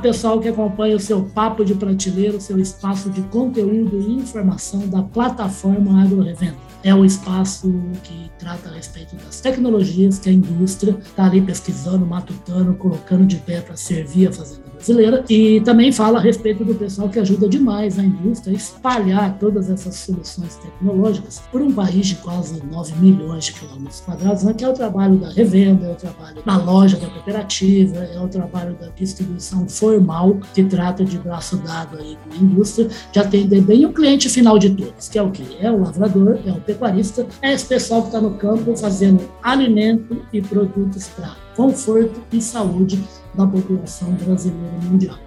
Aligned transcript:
Pessoal 0.00 0.40
que 0.40 0.48
acompanha 0.48 0.96
o 0.96 1.00
seu 1.00 1.22
Papo 1.22 1.64
de 1.64 1.74
Prateleira, 1.74 2.36
o 2.36 2.40
seu 2.40 2.58
espaço 2.58 3.10
de 3.10 3.22
conteúdo 3.22 4.00
e 4.00 4.14
informação 4.14 4.88
da 4.88 5.02
plataforma 5.02 6.02
Agro 6.02 6.22
Revenda. 6.22 6.56
É 6.82 6.94
o 6.94 7.04
espaço 7.04 7.72
que 8.02 8.30
trata 8.38 8.68
a 8.68 8.72
respeito 8.72 9.14
das 9.16 9.40
tecnologias 9.40 10.18
que 10.18 10.28
a 10.28 10.32
indústria 10.32 10.96
está 11.00 11.26
ali 11.26 11.40
pesquisando, 11.40 12.04
matutando, 12.04 12.74
colocando 12.74 13.24
de 13.24 13.36
pé 13.36 13.60
para 13.60 13.76
servir 13.76 14.28
a 14.28 14.32
fazenda 14.32 14.61
brasileira. 14.82 15.24
E 15.28 15.60
também 15.60 15.92
fala 15.92 16.18
a 16.18 16.20
respeito 16.20 16.64
do 16.64 16.74
pessoal 16.74 17.08
que 17.08 17.18
ajuda 17.18 17.48
demais 17.48 17.98
a 17.98 18.02
indústria 18.02 18.52
a 18.52 18.56
espalhar 18.56 19.38
todas 19.38 19.70
essas 19.70 19.94
soluções 19.96 20.56
tecnológicas 20.56 21.42
por 21.50 21.62
um 21.62 21.72
país 21.72 22.08
de 22.08 22.16
quase 22.16 22.62
9 22.64 22.94
milhões 22.96 23.46
de 23.46 23.52
quilômetros 23.54 24.00
quadrados, 24.00 24.42
né? 24.42 24.52
que 24.52 24.64
é 24.64 24.68
o 24.68 24.72
trabalho 24.72 25.16
da 25.16 25.30
revenda, 25.30 25.86
é 25.86 25.92
o 25.92 25.96
trabalho 25.96 26.42
da 26.44 26.56
loja 26.56 26.96
da 26.96 27.06
cooperativa, 27.06 27.98
é 27.98 28.20
o 28.20 28.28
trabalho 28.28 28.74
da 28.74 28.88
distribuição 28.88 29.68
formal, 29.68 30.38
que 30.54 30.64
trata 30.64 31.04
de 31.04 31.18
braço 31.18 31.56
dado 31.58 31.98
aí 31.98 32.16
com 32.16 32.34
a 32.34 32.36
indústria, 32.36 32.88
de 33.12 33.18
atender 33.18 33.62
bem 33.62 33.86
o 33.86 33.92
cliente 33.92 34.28
final 34.28 34.58
de 34.58 34.70
todos, 34.70 35.08
que 35.08 35.18
é 35.18 35.22
o 35.22 35.30
que? 35.30 35.56
É 35.60 35.70
o 35.70 35.80
lavrador, 35.80 36.38
é 36.44 36.50
o 36.50 36.60
pecuarista, 36.60 37.26
é 37.40 37.52
esse 37.52 37.66
pessoal 37.66 38.02
que 38.02 38.08
está 38.08 38.20
no 38.20 38.34
campo 38.34 38.76
fazendo 38.76 39.28
alimento 39.42 40.22
e 40.32 40.40
produtos 40.40 41.08
para 41.08 41.41
conforto 41.56 42.22
e 42.32 42.40
saúde 42.40 43.02
da 43.34 43.46
população 43.46 44.12
brasileira 44.14 44.78
mundial. 44.82 45.18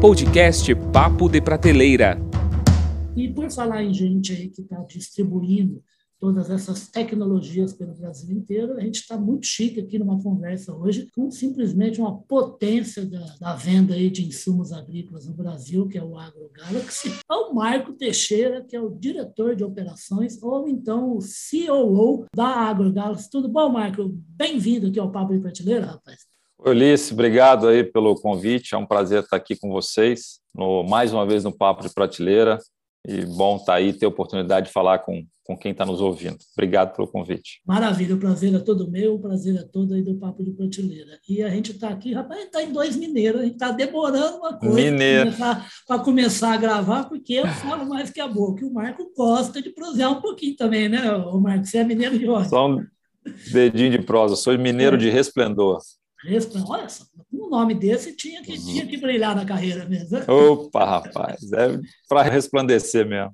Podcast 0.00 0.74
Papo 0.92 1.28
de 1.28 1.40
Prateleira. 1.40 2.18
E 3.14 3.28
por 3.28 3.50
falar 3.50 3.82
em 3.82 3.92
gente 3.92 4.32
aí 4.32 4.48
que 4.48 4.62
está 4.62 4.76
distribuindo 4.84 5.82
todas 6.18 6.50
essas 6.50 6.88
tecnologias 6.88 7.72
pelo 7.72 7.94
Brasil 7.94 8.36
inteiro. 8.36 8.76
A 8.76 8.80
gente 8.80 9.00
está 9.00 9.16
muito 9.16 9.46
chique 9.46 9.80
aqui 9.80 9.98
numa 9.98 10.20
conversa 10.22 10.74
hoje 10.74 11.08
com 11.14 11.30
simplesmente 11.30 12.00
uma 12.00 12.18
potência 12.18 13.04
da, 13.04 13.36
da 13.40 13.54
venda 13.54 13.94
aí 13.94 14.10
de 14.10 14.26
insumos 14.26 14.72
agrícolas 14.72 15.26
no 15.26 15.34
Brasil, 15.34 15.86
que 15.88 15.98
é 15.98 16.02
o 16.02 16.18
AgroGalaxy, 16.18 17.18
ao 17.28 17.54
Marco 17.54 17.92
Teixeira, 17.92 18.64
que 18.64 18.74
é 18.74 18.80
o 18.80 18.90
diretor 18.90 19.54
de 19.54 19.64
operações, 19.64 20.42
ou 20.42 20.68
então 20.68 21.16
o 21.16 21.18
COO 21.20 22.26
da 22.34 22.46
AgroGalaxy. 22.46 23.30
Tudo 23.30 23.48
bom, 23.48 23.68
Marco? 23.68 24.08
Bem-vindo 24.28 24.86
aqui 24.88 24.98
ao 24.98 25.12
Papo 25.12 25.32
de 25.32 25.40
Prateleira, 25.40 25.86
rapaz. 25.86 26.36
Ulisses, 26.58 27.12
obrigado 27.12 27.68
aí 27.68 27.84
pelo 27.84 28.14
convite. 28.14 28.74
É 28.74 28.78
um 28.78 28.86
prazer 28.86 29.22
estar 29.22 29.36
aqui 29.36 29.54
com 29.54 29.68
vocês, 29.68 30.40
no, 30.54 30.82
mais 30.84 31.12
uma 31.12 31.26
vez 31.26 31.44
no 31.44 31.56
Papo 31.56 31.82
de 31.82 31.92
Prateleira. 31.92 32.58
E 33.06 33.24
bom 33.24 33.56
estar 33.56 33.74
aí, 33.74 33.92
ter 33.92 34.06
a 34.06 34.08
oportunidade 34.08 34.66
de 34.66 34.72
falar 34.72 35.00
com 35.00 35.24
com 35.46 35.56
quem 35.56 35.70
está 35.70 35.86
nos 35.86 36.00
ouvindo. 36.00 36.36
Obrigado 36.52 36.94
pelo 36.94 37.06
convite. 37.06 37.62
Maravilha, 37.64 38.16
o 38.16 38.18
prazer 38.18 38.52
é 38.52 38.58
todo 38.58 38.90
meu, 38.90 39.14
o 39.14 39.20
prazer 39.20 39.54
é 39.56 39.62
todo 39.62 39.94
aí 39.94 40.02
do 40.02 40.16
Papo 40.16 40.42
de 40.42 40.50
Prateleira. 40.50 41.20
E 41.28 41.40
a 41.42 41.48
gente 41.48 41.70
está 41.70 41.88
aqui, 41.88 42.12
rapaz, 42.12 42.44
está 42.44 42.62
em 42.62 42.72
dois 42.72 42.96
mineiros, 42.96 43.40
a 43.40 43.44
gente 43.44 43.54
está 43.54 43.70
demorando 43.70 44.38
uma 44.38 44.58
coisa 44.58 44.74
Mineiro. 44.74 45.32
para 45.86 45.98
começar 46.00 46.54
a 46.54 46.56
gravar, 46.56 47.04
porque 47.04 47.34
eu 47.34 47.46
falo 47.46 47.86
mais 47.86 48.10
que 48.10 48.20
a 48.20 48.26
boca. 48.26 48.64
E 48.64 48.68
o 48.68 48.72
Marco 48.72 49.08
gosta 49.16 49.62
de 49.62 49.70
prosear 49.70 50.10
um 50.10 50.20
pouquinho 50.20 50.56
também, 50.56 50.88
né, 50.88 51.12
o 51.12 51.40
Marco? 51.40 51.64
Você 51.64 51.78
é 51.78 51.84
mineiro 51.84 52.18
de 52.18 52.28
onde? 52.28 52.48
Só 52.48 52.68
um 52.68 52.84
dedinho 53.52 53.92
de 53.92 54.02
prosa, 54.02 54.34
sou 54.34 54.58
mineiro 54.58 54.96
é. 54.96 54.98
de 54.98 55.08
resplendor. 55.08 55.78
Resplendor, 56.24 56.70
olha 56.72 56.88
só, 56.88 57.04
um 57.42 57.48
nome 57.48 57.74
desse 57.74 58.14
tinha 58.14 58.42
que, 58.42 58.52
uhum. 58.52 58.64
tinha 58.64 58.86
que 58.86 58.96
brilhar 58.96 59.34
na 59.34 59.44
carreira 59.44 59.84
mesmo. 59.86 60.18
Opa, 60.30 60.84
rapaz, 60.84 61.52
é 61.52 61.78
para 62.08 62.22
resplandecer 62.22 63.06
mesmo. 63.06 63.32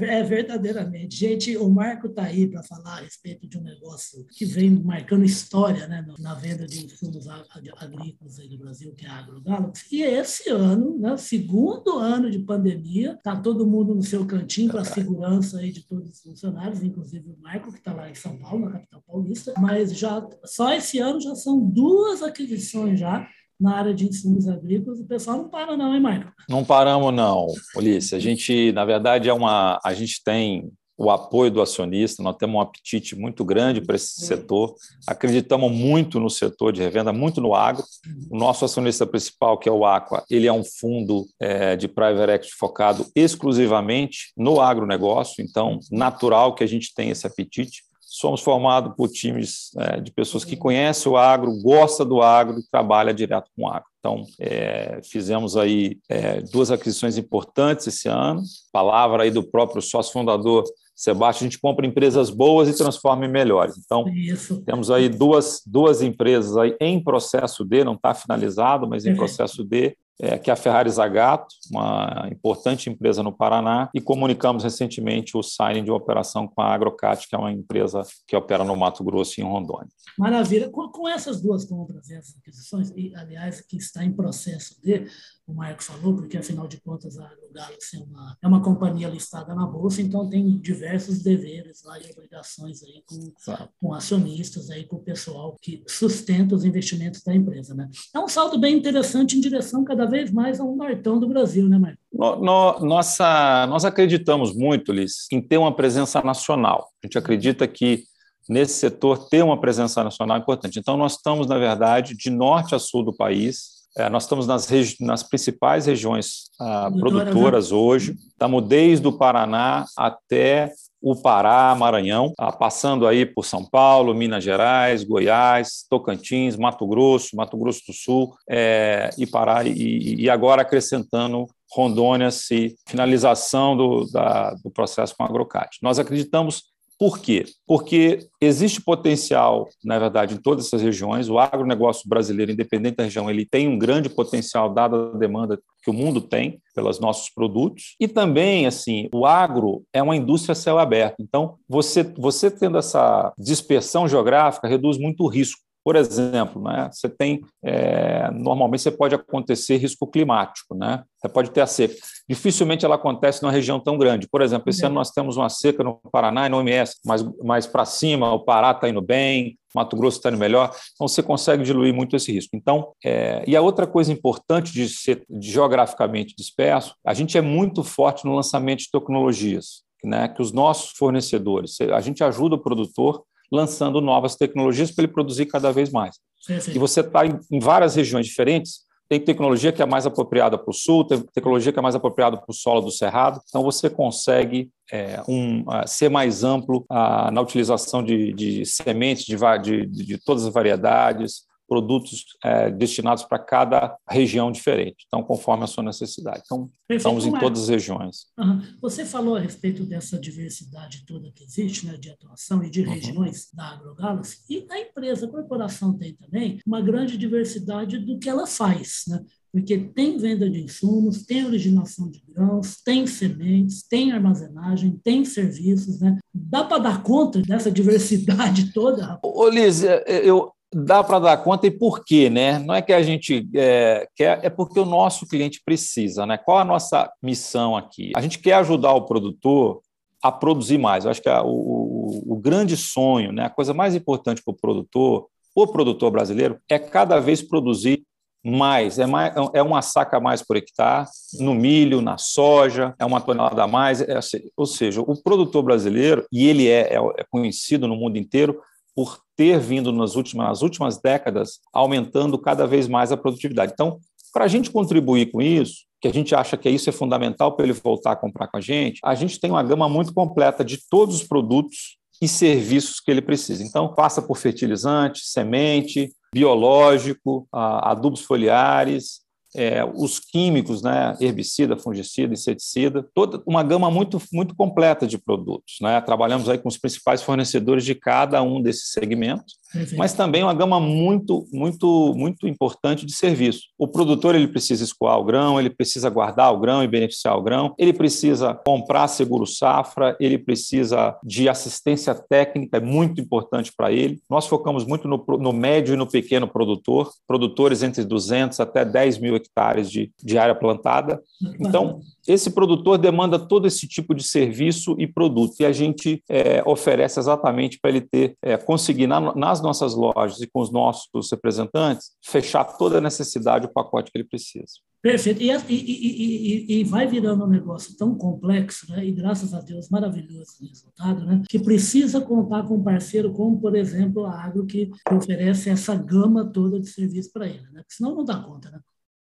É 0.00 0.22
verdadeiramente. 0.22 1.16
Gente, 1.16 1.56
o 1.56 1.68
Marco 1.68 2.08
está 2.08 2.24
aí 2.24 2.48
para 2.48 2.62
falar 2.62 2.98
a 2.98 3.00
respeito 3.02 3.46
de 3.46 3.56
um 3.56 3.62
negócio 3.62 4.26
que 4.30 4.44
vem 4.44 4.70
marcando 4.70 5.24
história 5.24 5.86
né, 5.86 6.04
na 6.18 6.34
venda 6.34 6.66
de 6.66 6.84
insumos 6.84 7.28
agrícolas 7.28 8.38
aí 8.40 8.48
do 8.48 8.58
Brasil, 8.58 8.92
que 8.94 9.06
é 9.06 9.08
a 9.08 9.18
AgroGalaxy. 9.18 9.96
E 9.96 10.02
esse 10.02 10.50
ano, 10.50 10.98
né, 10.98 11.16
segundo 11.16 11.98
ano 11.98 12.30
de 12.30 12.40
pandemia, 12.40 13.12
está 13.12 13.36
todo 13.36 13.66
mundo 13.66 13.94
no 13.94 14.02
seu 14.02 14.26
cantinho 14.26 14.70
para 14.70 14.80
a 14.80 14.84
segurança 14.84 15.58
aí 15.58 15.70
de 15.70 15.86
todos 15.86 16.10
os 16.10 16.20
funcionários, 16.20 16.82
inclusive 16.82 17.30
o 17.30 17.38
Marco, 17.40 17.70
que 17.70 17.78
está 17.78 17.92
lá 17.92 18.10
em 18.10 18.14
São 18.14 18.36
Paulo, 18.38 18.64
na 18.64 18.72
capital 18.72 19.02
paulista. 19.06 19.54
Mas 19.58 19.96
já 19.96 20.26
só 20.44 20.72
esse 20.72 20.98
ano 20.98 21.20
já 21.20 21.34
são 21.36 21.60
duas 21.60 22.22
aquisições 22.22 22.98
já 22.98 23.28
na 23.60 23.76
área 23.76 23.94
de 23.94 24.06
insumos 24.06 24.48
agrícolas, 24.48 25.00
o 25.00 25.06
pessoal 25.06 25.38
não 25.38 25.48
para 25.48 25.76
não, 25.76 25.94
hein, 25.94 26.00
Marco? 26.00 26.32
Não 26.48 26.64
paramos 26.64 27.14
não, 27.14 27.46
Ulisses. 27.76 28.12
A 28.12 28.18
gente, 28.18 28.72
na 28.72 28.84
verdade, 28.84 29.28
é 29.28 29.32
uma, 29.32 29.80
a 29.84 29.94
gente 29.94 30.22
tem 30.24 30.70
o 30.96 31.10
apoio 31.10 31.50
do 31.50 31.60
acionista, 31.60 32.22
nós 32.22 32.36
temos 32.36 32.54
um 32.54 32.60
apetite 32.60 33.16
muito 33.16 33.44
grande 33.44 33.80
para 33.80 33.96
esse 33.96 34.24
setor, 34.24 34.74
acreditamos 35.06 35.70
muito 35.72 36.20
no 36.20 36.30
setor 36.30 36.72
de 36.72 36.80
revenda, 36.80 37.12
muito 37.12 37.40
no 37.40 37.54
agro. 37.54 37.84
O 38.30 38.38
nosso 38.38 38.64
acionista 38.64 39.04
principal, 39.04 39.58
que 39.58 39.68
é 39.68 39.72
o 39.72 39.84
Aqua, 39.84 40.24
ele 40.30 40.46
é 40.46 40.52
um 40.52 40.62
fundo 40.64 41.26
é, 41.40 41.74
de 41.74 41.88
private 41.88 42.32
equity 42.32 42.54
focado 42.54 43.06
exclusivamente 43.14 44.32
no 44.36 44.60
agronegócio, 44.60 45.44
então 45.44 45.80
natural 45.90 46.54
que 46.54 46.62
a 46.62 46.68
gente 46.68 46.94
tenha 46.94 47.12
esse 47.12 47.26
apetite 47.26 47.82
somos 48.16 48.40
formados 48.40 48.94
por 48.96 49.08
times 49.08 49.70
é, 49.76 50.00
de 50.00 50.12
pessoas 50.12 50.44
que 50.44 50.56
conhecem 50.56 51.10
o 51.10 51.16
agro, 51.16 51.60
gostam 51.60 52.06
do 52.06 52.22
agro 52.22 52.60
e 52.60 52.70
trabalham 52.70 53.12
direto 53.12 53.50
com 53.56 53.64
o 53.64 53.68
agro. 53.68 53.88
Então, 53.98 54.22
é, 54.38 55.00
fizemos 55.02 55.56
aí 55.56 55.98
é, 56.08 56.40
duas 56.42 56.70
aquisições 56.70 57.18
importantes 57.18 57.88
esse 57.88 58.08
ano. 58.08 58.40
Palavra 58.72 59.24
aí 59.24 59.32
do 59.32 59.42
próprio 59.42 59.82
sócio 59.82 60.12
fundador 60.12 60.62
Sebastião, 60.94 61.48
a 61.48 61.50
gente 61.50 61.58
compra 61.58 61.84
empresas 61.84 62.30
boas 62.30 62.68
e 62.68 62.78
transforma 62.78 63.26
em 63.26 63.28
melhores. 63.28 63.76
Então, 63.76 64.08
Isso. 64.10 64.62
temos 64.64 64.92
aí 64.92 65.08
duas, 65.08 65.60
duas 65.66 66.00
empresas 66.00 66.56
aí 66.56 66.76
em 66.80 67.02
processo 67.02 67.64
de, 67.64 67.82
não 67.82 67.94
está 67.94 68.14
finalizado, 68.14 68.88
mas 68.88 69.04
em 69.04 69.16
processo 69.16 69.64
de, 69.64 69.96
é, 70.20 70.38
que 70.38 70.50
é 70.50 70.52
a 70.52 70.56
Ferrari 70.56 70.90
Zagato, 70.90 71.54
uma 71.70 72.28
importante 72.30 72.88
empresa 72.88 73.22
no 73.22 73.32
Paraná, 73.32 73.88
e 73.94 74.00
comunicamos 74.00 74.62
recentemente 74.62 75.36
o 75.36 75.42
signing 75.42 75.84
de 75.84 75.90
uma 75.90 75.96
operação 75.96 76.46
com 76.46 76.62
a 76.62 76.72
Agrocat, 76.72 77.28
que 77.28 77.34
é 77.34 77.38
uma 77.38 77.52
empresa 77.52 78.02
que 78.26 78.36
opera 78.36 78.64
no 78.64 78.76
Mato 78.76 79.02
Grosso 79.02 79.40
e 79.40 79.42
em 79.42 79.46
Rondônia. 79.46 79.88
Maravilha. 80.18 80.70
Com, 80.70 80.88
com 80.88 81.08
essas 81.08 81.40
duas 81.40 81.64
compras, 81.64 82.10
essas 82.10 82.36
aquisições, 82.36 82.90
e, 82.96 83.14
aliás, 83.16 83.60
que 83.60 83.76
está 83.76 84.04
em 84.04 84.12
processo 84.12 84.80
de, 84.82 85.06
o 85.46 85.52
Marco 85.52 85.82
falou, 85.82 86.14
porque 86.14 86.38
afinal 86.38 86.66
de 86.66 86.80
contas 86.80 87.18
a 87.18 87.30
Galaxy 87.52 87.96
é 87.96 88.00
uma, 88.00 88.36
é 88.42 88.48
uma 88.48 88.62
companhia 88.62 89.08
listada 89.08 89.54
na 89.54 89.66
Bolsa, 89.66 90.00
então 90.00 90.28
tem 90.28 90.58
diversos 90.58 91.22
deveres 91.22 91.82
lá 91.84 91.98
e 91.98 92.10
obrigações 92.10 92.82
aí 92.82 93.02
com, 93.06 93.32
com 93.80 93.92
acionistas, 93.92 94.70
aí, 94.70 94.84
com 94.84 94.96
o 94.96 95.02
pessoal 95.02 95.56
que 95.60 95.82
sustenta 95.86 96.54
os 96.54 96.64
investimentos 96.64 97.22
da 97.22 97.34
empresa. 97.34 97.74
Né? 97.74 97.88
É 98.14 98.18
um 98.18 98.28
salto 98.28 98.58
bem 98.58 98.76
interessante 98.76 99.36
em 99.36 99.40
direção 99.40 99.84
cada 99.84 100.06
vez 100.06 100.30
mais 100.30 100.60
a 100.60 100.64
um 100.64 100.76
do 101.04 101.28
Brasil, 101.28 101.68
né, 101.68 101.78
Marco? 101.78 101.98
No, 102.12 102.36
no, 102.36 102.80
nossa, 102.80 103.66
nós 103.66 103.84
acreditamos 103.84 104.54
muito, 104.54 104.92
Liz, 104.92 105.26
em 105.30 105.40
ter 105.40 105.58
uma 105.58 105.74
presença 105.74 106.22
nacional. 106.22 106.88
A 107.02 107.06
gente 107.06 107.18
acredita 107.18 107.68
que 107.68 108.04
nesse 108.48 108.74
setor 108.74 109.28
ter 109.28 109.42
uma 109.42 109.60
presença 109.60 110.02
nacional 110.02 110.36
é 110.36 110.40
importante. 110.40 110.78
Então, 110.78 110.96
nós 110.96 111.12
estamos, 111.16 111.46
na 111.46 111.58
verdade, 111.58 112.16
de 112.16 112.30
norte 112.30 112.74
a 112.74 112.78
sul 112.78 113.02
do 113.02 113.14
país, 113.14 113.73
é, 113.96 114.08
nós 114.10 114.24
estamos 114.24 114.46
nas, 114.46 114.68
nas 115.00 115.22
principais 115.22 115.86
regiões 115.86 116.50
ah, 116.60 116.90
produtoras 116.90 117.70
hoje, 117.70 118.16
estamos 118.28 118.66
desde 118.66 119.06
o 119.06 119.12
Paraná 119.12 119.86
até 119.96 120.72
o 121.00 121.14
Pará, 121.14 121.74
Maranhão, 121.78 122.32
ah, 122.38 122.50
passando 122.50 123.06
aí 123.06 123.26
por 123.26 123.44
São 123.44 123.64
Paulo, 123.64 124.14
Minas 124.14 124.42
Gerais, 124.42 125.04
Goiás, 125.04 125.84
Tocantins, 125.88 126.56
Mato 126.56 126.86
Grosso, 126.86 127.36
Mato 127.36 127.56
Grosso 127.56 127.82
do 127.86 127.92
Sul 127.92 128.34
é, 128.48 129.10
e 129.18 129.26
Pará, 129.26 129.64
e, 129.64 130.22
e, 130.22 130.30
agora 130.30 130.62
acrescentando 130.62 131.46
Rondônia, 131.70 132.30
se 132.30 132.74
finalização 132.88 133.76
do, 133.76 134.10
da, 134.10 134.54
do 134.62 134.70
processo 134.70 135.14
com 135.16 135.24
a 135.24 135.26
Agrocat. 135.26 135.76
Nós 135.82 135.98
acreditamos 135.98 136.73
por 136.98 137.18
quê? 137.18 137.44
Porque 137.66 138.26
existe 138.40 138.80
potencial, 138.80 139.68
na 139.84 139.98
verdade, 139.98 140.34
em 140.34 140.38
todas 140.38 140.66
essas 140.66 140.80
regiões. 140.80 141.28
O 141.28 141.38
agronegócio 141.38 142.08
brasileiro, 142.08 142.52
independente 142.52 142.96
da 142.96 143.04
região, 143.04 143.28
ele 143.28 143.44
tem 143.44 143.68
um 143.68 143.78
grande 143.78 144.08
potencial, 144.08 144.72
dada 144.72 145.12
a 145.14 145.18
demanda 145.18 145.58
que 145.82 145.90
o 145.90 145.92
mundo 145.92 146.20
tem 146.20 146.60
pelos 146.74 147.00
nossos 147.00 147.28
produtos. 147.28 147.94
E 148.00 148.08
também, 148.08 148.66
assim, 148.66 149.08
o 149.12 149.26
agro 149.26 149.82
é 149.92 150.02
uma 150.02 150.16
indústria 150.16 150.54
céu 150.54 150.78
aberto. 150.78 151.16
Então, 151.20 151.56
você, 151.68 152.02
você 152.02 152.50
tendo 152.50 152.78
essa 152.78 153.32
dispersão 153.38 154.08
geográfica, 154.08 154.68
reduz 154.68 154.98
muito 154.98 155.24
o 155.24 155.28
risco. 155.28 155.60
Por 155.84 155.96
exemplo, 155.96 156.62
né, 156.62 156.88
você 156.90 157.10
tem, 157.10 157.42
é, 157.62 158.30
normalmente 158.30 158.80
você 158.80 158.90
pode 158.90 159.14
acontecer 159.14 159.76
risco 159.76 160.06
climático, 160.06 160.74
né? 160.74 161.04
Você 161.18 161.28
pode 161.28 161.50
ter 161.50 161.60
a 161.60 161.66
seca. 161.66 161.94
Dificilmente 162.26 162.86
ela 162.86 162.94
acontece 162.94 163.42
numa 163.42 163.52
região 163.52 163.78
tão 163.78 163.98
grande. 163.98 164.26
Por 164.26 164.40
exemplo, 164.40 164.70
esse 164.70 164.84
ano 164.84 164.94
nós 164.94 165.10
temos 165.10 165.36
uma 165.36 165.50
seca 165.50 165.84
no 165.84 166.00
Paraná 166.10 166.46
e 166.46 166.48
no 166.48 166.56
OMS, 166.56 166.96
mas 167.04 167.22
mais 167.42 167.66
para 167.66 167.84
cima, 167.84 168.32
o 168.32 168.40
Pará 168.40 168.70
está 168.70 168.88
indo 168.88 169.02
bem, 169.02 169.58
Mato 169.74 169.96
Grosso 169.96 170.18
está 170.18 170.30
indo 170.30 170.38
melhor, 170.38 170.70
então 170.94 171.06
você 171.08 171.22
consegue 171.22 171.64
diluir 171.64 171.92
muito 171.92 172.14
esse 172.16 172.32
risco. 172.32 172.56
Então, 172.56 172.92
é, 173.04 173.44
e 173.46 173.56
a 173.56 173.60
outra 173.60 173.86
coisa 173.86 174.12
importante 174.12 174.72
de 174.72 174.88
ser 174.88 175.24
geograficamente 175.40 176.34
disperso, 176.36 176.94
a 177.04 177.12
gente 177.12 177.36
é 177.36 177.42
muito 177.42 177.82
forte 177.82 178.24
no 178.24 178.34
lançamento 178.34 178.80
de 178.80 178.90
tecnologias, 178.90 179.82
né, 180.02 180.28
que 180.28 180.40
os 180.40 180.52
nossos 180.52 180.96
fornecedores, 180.96 181.78
a 181.80 182.00
gente 182.00 182.22
ajuda 182.22 182.54
o 182.54 182.62
produtor 182.62 183.24
lançando 183.54 184.00
novas 184.00 184.34
tecnologias 184.34 184.90
para 184.90 185.04
ele 185.04 185.12
produzir 185.12 185.46
cada 185.46 185.72
vez 185.72 185.90
mais. 185.90 186.16
Sim, 186.40 186.60
sim. 186.60 186.72
E 186.72 186.78
você 186.78 187.00
está 187.00 187.24
em, 187.24 187.38
em 187.50 187.58
várias 187.58 187.94
regiões 187.94 188.26
diferentes, 188.26 188.80
tem 189.08 189.20
tecnologia 189.20 189.70
que 189.70 189.82
é 189.82 189.86
mais 189.86 190.06
apropriada 190.06 190.58
para 190.58 190.70
o 190.70 190.74
sul, 190.74 191.04
tem 191.04 191.20
tecnologia 191.20 191.72
que 191.72 191.78
é 191.78 191.82
mais 191.82 191.94
apropriada 191.94 192.36
para 192.36 192.50
o 192.50 192.54
solo 192.54 192.80
do 192.80 192.90
cerrado. 192.90 193.40
Então, 193.48 193.62
você 193.62 193.90
consegue 193.90 194.70
é, 194.90 195.22
um, 195.28 195.60
uh, 195.60 195.86
ser 195.86 196.08
mais 196.08 196.42
amplo 196.42 196.84
uh, 196.90 197.30
na 197.30 197.40
utilização 197.40 198.02
de, 198.02 198.32
de 198.32 198.64
sementes 198.64 199.24
de, 199.24 199.36
de, 199.62 199.86
de, 199.86 200.18
todas 200.18 200.46
as 200.46 200.52
variedades, 200.52 201.42
produtos 201.68 202.24
é, 202.42 202.70
destinados 202.70 203.24
para 203.24 203.38
cada 203.38 203.96
região 204.08 204.52
diferente, 204.52 205.04
então, 205.06 205.22
conforme 205.22 205.64
a 205.64 205.66
sua 205.66 205.82
necessidade. 205.82 206.42
Então, 206.44 206.70
Perfeito. 206.86 206.98
estamos 206.98 207.26
em 207.26 207.38
todas 207.38 207.62
as 207.62 207.68
regiões. 207.68 208.26
Uhum. 208.38 208.62
Você 208.80 209.04
falou 209.04 209.36
a 209.36 209.40
respeito 209.40 209.84
dessa 209.84 210.18
diversidade 210.18 211.04
toda 211.06 211.32
que 211.32 211.44
existe, 211.44 211.86
né, 211.86 211.96
de 211.96 212.10
atuação 212.10 212.62
e 212.62 212.70
de 212.70 212.82
uhum. 212.82 212.92
regiões 212.92 213.48
da 213.52 213.70
AgroGalaxy, 213.70 214.42
e 214.48 214.66
a 214.70 214.80
empresa, 214.80 215.26
a 215.26 215.30
corporação 215.30 215.96
tem 215.96 216.14
também 216.14 216.60
uma 216.66 216.80
grande 216.80 217.16
diversidade 217.16 217.98
do 217.98 218.18
que 218.18 218.28
ela 218.28 218.46
faz, 218.46 219.04
né? 219.08 219.24
porque 219.54 219.78
tem 219.78 220.18
venda 220.18 220.50
de 220.50 220.64
insumos, 220.64 221.24
tem 221.24 221.46
originação 221.46 222.10
de 222.10 222.20
grãos, 222.28 222.82
tem 222.84 223.06
sementes, 223.06 223.86
tem 223.86 224.10
armazenagem, 224.10 225.00
tem 225.04 225.24
serviços, 225.24 226.00
né? 226.00 226.18
Dá 226.34 226.64
para 226.64 226.82
dar 226.82 227.04
conta 227.04 227.40
dessa 227.40 227.70
diversidade 227.70 228.72
toda? 228.74 229.20
Ô, 229.22 229.48
Liz, 229.48 229.84
é, 229.84 230.02
é, 230.08 230.28
eu, 230.28 230.50
dá 230.74 231.04
para 231.04 231.20
dar 231.20 231.36
conta 231.36 231.68
e 231.68 231.70
por 231.70 232.04
quê, 232.04 232.28
né? 232.28 232.58
Não 232.58 232.74
é 232.74 232.82
que 232.82 232.92
a 232.92 233.02
gente 233.02 233.48
é, 233.54 234.08
quer, 234.16 234.40
é 234.42 234.50
porque 234.50 234.80
o 234.80 234.84
nosso 234.84 235.26
cliente 235.26 235.62
precisa, 235.64 236.26
né? 236.26 236.36
Qual 236.36 236.58
a 236.58 236.64
nossa 236.64 237.10
missão 237.22 237.76
aqui? 237.76 238.10
A 238.16 238.20
gente 238.20 238.40
quer 238.40 238.54
ajudar 238.54 238.92
o 238.92 239.06
produtor 239.06 239.80
a 240.20 240.32
produzir 240.32 240.78
mais. 240.78 241.04
Eu 241.04 241.12
acho 241.12 241.22
que 241.22 241.28
a, 241.28 241.42
o, 241.42 242.24
o, 242.26 242.36
grande 242.36 242.76
sonho, 242.76 243.30
né? 243.30 243.44
A 243.44 243.50
coisa 243.50 243.72
mais 243.72 243.94
importante 243.94 244.42
para 244.42 244.52
o 244.52 244.56
produtor, 244.56 245.28
o 245.54 245.66
produtor 245.66 246.10
brasileiro, 246.10 246.58
é 246.68 246.78
cada 246.78 247.20
vez 247.20 247.40
produzir 247.40 248.02
mais, 248.44 248.98
é, 248.98 249.06
mais, 249.06 249.32
é 249.54 249.62
uma 249.62 249.80
saca 249.80 250.18
a 250.18 250.20
mais 250.20 250.42
por 250.42 250.56
hectare, 250.56 251.08
no 251.40 251.54
milho, 251.54 252.02
na 252.02 252.18
soja, 252.18 252.94
é 252.98 253.04
uma 253.04 253.20
tonelada 253.20 253.62
a 253.62 253.66
mais, 253.66 254.02
é, 254.02 254.18
ou 254.54 254.66
seja, 254.66 255.00
o 255.00 255.16
produtor 255.16 255.62
brasileiro, 255.62 256.26
e 256.30 256.46
ele 256.46 256.68
é, 256.68 256.94
é, 256.94 256.98
é 257.16 257.24
conhecido 257.30 257.88
no 257.88 257.96
mundo 257.96 258.18
inteiro 258.18 258.60
por 258.94 259.18
ter 259.36 259.58
vindo 259.58 259.90
nas 259.92 260.14
últimas, 260.14 260.48
nas 260.48 260.62
últimas 260.62 260.98
décadas 261.00 261.58
aumentando 261.72 262.38
cada 262.38 262.66
vez 262.66 262.86
mais 262.86 263.10
a 263.10 263.16
produtividade. 263.16 263.72
Então, 263.72 263.98
para 264.32 264.44
a 264.44 264.48
gente 264.48 264.70
contribuir 264.70 265.30
com 265.30 265.40
isso, 265.42 265.84
que 266.00 266.08
a 266.08 266.12
gente 266.12 266.34
acha 266.34 266.56
que 266.56 266.68
isso 266.68 266.88
é 266.88 266.92
fundamental 266.92 267.56
para 267.56 267.64
ele 267.64 267.72
voltar 267.72 268.12
a 268.12 268.16
comprar 268.16 268.48
com 268.48 268.56
a 268.56 268.60
gente, 268.60 269.00
a 269.02 269.14
gente 269.14 269.40
tem 269.40 269.50
uma 269.50 269.62
gama 269.62 269.88
muito 269.88 270.12
completa 270.12 270.64
de 270.64 270.78
todos 270.88 271.16
os 271.16 271.22
produtos 271.22 271.96
e 272.20 272.28
serviços 272.28 273.00
que 273.00 273.10
ele 273.10 273.22
precisa. 273.22 273.62
Então, 273.64 273.92
passa 273.94 274.22
por 274.22 274.36
fertilizante, 274.36 275.20
semente, 275.24 276.12
biológico, 276.32 277.48
adubos 277.52 278.20
foliares, 278.20 279.23
é, 279.54 279.84
os 279.84 280.18
químicos, 280.18 280.82
né, 280.82 281.16
herbicida, 281.20 281.76
fungicida, 281.76 282.34
inseticida, 282.34 283.06
toda 283.14 283.42
uma 283.46 283.62
gama 283.62 283.90
muito, 283.90 284.20
muito 284.32 284.54
completa 284.54 285.06
de 285.06 285.18
produtos. 285.18 285.76
Né? 285.80 286.00
Trabalhamos 286.00 286.48
aí 286.48 286.58
com 286.58 286.68
os 286.68 286.78
principais 286.78 287.22
fornecedores 287.22 287.84
de 287.84 287.94
cada 287.94 288.42
um 288.42 288.60
desses 288.60 288.90
segmentos 288.90 289.63
mas 289.96 290.12
também 290.12 290.42
uma 290.42 290.54
gama 290.54 290.80
muito, 290.80 291.46
muito, 291.52 292.14
muito 292.16 292.46
importante 292.46 293.06
de 293.06 293.12
serviço. 293.12 293.62
O 293.78 293.88
produtor 293.88 294.34
ele 294.34 294.48
precisa 294.48 294.84
escoar 294.84 295.18
o 295.18 295.24
grão, 295.24 295.58
ele 295.58 295.70
precisa 295.70 296.08
guardar 296.08 296.52
o 296.52 296.58
grão 296.58 296.82
e 296.82 296.88
beneficiar 296.88 297.36
o 297.36 297.42
grão, 297.42 297.74
ele 297.78 297.92
precisa 297.92 298.54
comprar 298.66 299.08
seguro 299.08 299.46
safra, 299.46 300.16
ele 300.20 300.38
precisa 300.38 301.16
de 301.24 301.48
assistência 301.48 302.14
técnica, 302.14 302.76
é 302.76 302.80
muito 302.80 303.20
importante 303.20 303.72
para 303.76 303.92
ele. 303.92 304.20
Nós 304.28 304.46
focamos 304.46 304.84
muito 304.84 305.08
no, 305.08 305.24
no, 305.38 305.52
médio 305.52 305.94
e 305.94 305.96
no 305.96 306.06
pequeno 306.06 306.48
produtor, 306.48 307.10
produtores 307.26 307.82
entre 307.82 308.04
200 308.04 308.60
até 308.60 308.84
10 308.84 309.18
mil 309.18 309.36
hectares 309.36 309.90
de, 309.90 310.10
de 310.22 310.38
área 310.38 310.54
plantada. 310.54 311.20
Então, 311.60 312.00
esse 312.26 312.50
produtor 312.50 312.98
demanda 312.98 313.38
todo 313.38 313.66
esse 313.66 313.86
tipo 313.86 314.14
de 314.14 314.22
serviço 314.22 314.96
e 314.98 315.06
produto, 315.06 315.54
e 315.60 315.64
a 315.64 315.72
gente 315.72 316.22
é, 316.28 316.62
oferece 316.64 317.18
exatamente 317.18 317.78
para 317.80 317.90
ele 317.90 318.00
ter, 318.00 318.36
é, 318.42 318.56
conseguir 318.56 319.06
na, 319.06 319.34
nas 319.34 319.60
nossas 319.64 319.94
lojas 319.94 320.40
e 320.40 320.46
com 320.46 320.60
os 320.60 320.70
nossos 320.70 321.30
representantes, 321.30 322.12
fechar 322.22 322.64
toda 322.64 322.98
a 322.98 323.00
necessidade, 323.00 323.66
o 323.66 323.72
pacote 323.72 324.12
que 324.12 324.18
ele 324.18 324.28
precisa. 324.28 324.74
Perfeito. 325.04 325.42
E, 325.42 325.50
e, 325.50 325.74
e, 325.74 326.80
e, 326.80 326.84
vai 326.84 327.06
virando 327.06 327.44
um 327.44 327.48
negócio 327.48 327.94
tão 327.94 328.14
complexo, 328.14 328.90
né? 328.90 329.04
e 329.04 329.12
graças 329.12 329.52
a 329.52 329.60
Deus, 329.60 329.90
maravilhoso 329.90 330.52
o 330.62 330.66
resultado, 330.66 331.26
né? 331.26 331.42
que 331.46 331.58
precisa 331.58 332.22
contar 332.22 332.62
com 332.62 332.76
um 332.76 332.82
parceiro 332.82 333.30
como, 333.34 333.60
por 333.60 333.76
exemplo, 333.76 334.24
a 334.24 334.32
Agro, 334.32 334.64
que 334.64 334.90
oferece 335.12 335.68
essa 335.68 335.94
gama 335.94 336.46
toda 336.50 336.80
de 336.80 336.88
serviço 336.88 337.30
para 337.34 337.46
ele. 337.46 337.64
Né? 337.70 337.80
Porque 337.80 337.94
senão 337.94 338.14
não 338.14 338.24
dá 338.24 338.36
conta. 338.36 338.70
Né? 338.70 338.80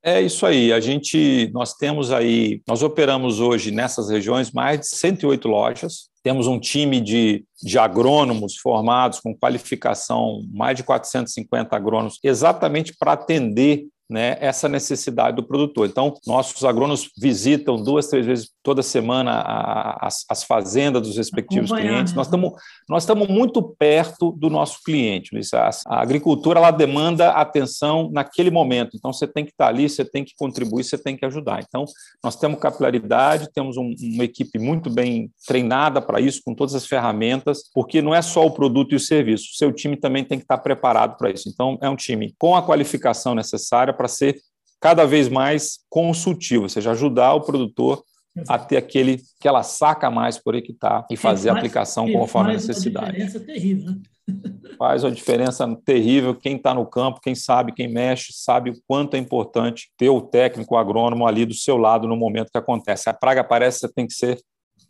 É 0.01 0.23
isso 0.23 0.47
aí. 0.47 0.73
A 0.73 0.79
gente, 0.79 1.51
nós 1.53 1.75
temos 1.75 2.13
aí, 2.13 2.63
nós 2.69 2.85
operamos 2.85 3.41
hoje 3.41 3.73
nessas 3.73 4.11
regiões 4.11 4.53
mais 4.53 4.79
de 4.79 4.87
108 4.87 5.49
lojas. 5.49 6.09
Temos 6.25 6.47
um 6.47 6.59
time 6.59 7.03
de, 7.03 7.45
de 7.63 7.79
agrônomos 7.79 8.57
formados 8.57 9.21
com 9.21 9.37
qualificação, 9.37 10.43
mais 10.51 10.75
de 10.75 10.83
450 10.83 11.77
agrônomos, 11.77 12.19
exatamente 12.25 12.97
para 12.99 13.13
atender 13.13 13.87
né, 14.15 14.37
essa 14.39 14.69
necessidade 14.69 15.35
do 15.35 15.43
produtor. 15.43 15.89
Então, 15.89 16.15
nossos 16.25 16.65
agrônomos 16.65 17.11
visitam 17.19 17.75
duas, 17.75 18.07
três 18.07 18.25
vezes 18.25 18.49
toda 18.63 18.81
semana 18.81 19.33
a, 19.33 20.07
as, 20.07 20.25
as, 20.31 20.45
fazendas 20.45 21.03
dos 21.03 21.17
respectivos 21.17 21.73
clientes. 21.73 22.15
Nós 22.15 22.29
estamos 22.29 22.53
nós 22.89 23.03
estamos 23.03 23.27
muito 23.27 23.61
perto 23.61 24.31
do 24.31 24.49
nosso 24.49 24.79
cliente. 24.85 25.35
Luiz. 25.35 25.53
A, 25.53 25.69
a, 25.87 26.01
agricultura 26.01 26.61
ela 26.61 26.71
demanda 26.71 27.31
atenção 27.31 28.09
naquele 28.13 28.53
momento. 28.53 28.97
Então, 28.97 29.13
você 29.13 29.27
tem 29.27 29.45
que 29.45 29.51
estar 29.51 29.67
ali, 29.67 29.89
você 29.89 30.05
tem 30.05 30.25
que 30.25 30.33
contribuir, 30.39 30.85
você 30.85 30.97
tem 30.97 31.17
que 31.17 31.25
ajudar. 31.27 31.65
Então, 31.69 31.85
nós 32.23 32.37
temos 32.37 32.61
capilaridade, 32.61 33.51
temos 33.53 33.77
um, 33.77 33.93
uma 34.15 34.25
equipe 34.25 34.61
muito 34.61 34.89
bem 34.89 35.29
treinada 35.45 36.01
para 36.01 36.21
isso, 36.21 36.41
com 36.45 36.55
todas 36.55 36.77
as 36.77 36.87
ferramentas, 36.87 37.65
porque 37.75 38.01
não 38.01 38.15
é 38.15 38.23
só 38.23 38.47
o 38.47 38.51
produto 38.53 38.93
e 38.93 38.97
o 38.97 39.01
serviço. 39.01 39.47
O 39.53 39.57
seu 39.57 39.73
time 39.73 39.97
também 39.97 40.23
tem 40.23 40.39
que 40.39 40.45
estar 40.45 40.59
preparado 40.59 41.17
para 41.17 41.31
isso. 41.31 41.49
Então, 41.49 41.77
é 41.83 41.91
um 41.91 41.97
time 41.97 42.33
com 42.39 42.55
a 42.55 42.63
qualificação 42.63 43.35
necessária 43.35 43.93
para 43.93 44.04
ser 44.09 44.37
cada 44.81 45.07
vez 45.07 45.29
mais 45.29 45.79
consultivo, 45.89 46.65
ou 46.65 46.69
seja, 46.69 46.91
ajudar 46.91 47.35
o 47.35 47.41
produtor 47.41 48.03
a 48.49 48.59
ter 48.59 48.77
aquele, 48.77 49.23
aquela 49.39 49.63
saca 49.63 50.11
mais 50.11 50.39
por 50.39 50.55
hectare 50.55 51.05
e 51.11 51.17
fazer 51.17 51.49
faz, 51.49 51.57
a 51.57 51.59
aplicação 51.59 52.13
conforme 52.13 52.51
a 52.51 52.55
necessidade. 52.55 53.17
Faz 53.17 53.35
uma 53.35 53.41
diferença 53.41 53.41
terrível, 53.41 53.91
né? 53.91 54.01
Faz 54.77 55.05
uma 55.05 55.13
diferença 55.13 55.77
terrível. 55.85 56.35
Quem 56.35 56.57
está 56.57 56.75
no 56.75 56.85
campo, 56.85 57.21
quem 57.23 57.35
sabe, 57.35 57.73
quem 57.73 57.87
mexe, 57.87 58.33
sabe 58.33 58.71
o 58.71 58.75
quanto 58.89 59.15
é 59.15 59.19
importante 59.19 59.91
ter 59.97 60.09
o 60.09 60.21
técnico 60.21 60.75
o 60.75 60.79
agrônomo 60.79 61.27
ali 61.27 61.47
do 61.47 61.55
seu 61.55 61.77
lado 61.77 62.09
no 62.09 62.17
momento 62.17 62.51
que 62.51 62.59
acontece. 62.59 63.09
A 63.09 63.15
praga 63.15 63.43
aparece, 63.43 63.81
você 63.81 63.93
tem 63.93 64.07
que 64.07 64.15
ser 64.15 64.41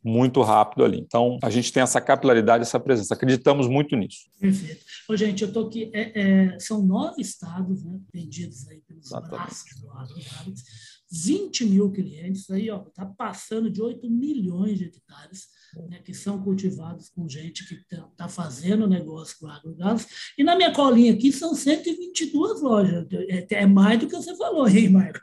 muito 0.05 0.43
rápido 0.43 0.85
ali. 0.85 1.01
Então, 1.01 1.39
a 1.43 1.49
gente 1.49 1.73
tem 1.73 1.83
essa 1.83 2.01
capilaridade, 2.01 2.63
essa 2.63 2.79
presença. 2.79 3.15
Acreditamos 3.15 3.67
muito 3.67 3.97
nisso. 3.97 4.29
Perfeito. 4.39 4.85
Ô, 5.09 5.17
gente, 5.17 5.43
eu 5.43 5.49
estou 5.49 5.67
aqui. 5.67 5.91
É, 5.95 6.21
é, 6.21 6.59
são 6.61 6.83
nove 6.83 7.23
estados 7.23 7.83
né, 7.83 7.99
atendidos 8.09 8.69
aí 8.69 8.83
pelos 8.87 9.09
braços 9.09 9.81
do 9.81 9.91
AgroGalaxy, 9.91 10.63
20 11.11 11.65
mil 11.67 11.91
clientes, 11.91 12.51
aí 12.51 12.69
está 12.69 13.07
passando 13.07 13.71
de 13.71 13.81
8 13.81 14.11
milhões 14.11 14.79
de 14.79 14.87
hectares 14.87 15.47
né, 15.89 16.01
que 16.05 16.13
são 16.13 16.43
cultivados 16.43 17.09
com 17.09 17.29
gente 17.29 17.67
que 17.67 17.75
está 17.75 18.03
tá 18.17 18.29
fazendo 18.29 18.87
negócio 18.87 19.37
com 19.41 19.47
AgroGalaxy. 19.47 20.07
E 20.37 20.45
na 20.45 20.55
minha 20.55 20.73
colinha 20.73 21.15
aqui 21.15 21.33
são 21.33 21.55
122 21.55 22.61
lojas. 22.61 23.07
É, 23.29 23.47
é 23.51 23.67
mais 23.67 23.99
do 23.99 24.07
que 24.07 24.17
você 24.17 24.37
falou, 24.37 24.69
hein, 24.69 24.91
Marco? 24.91 25.21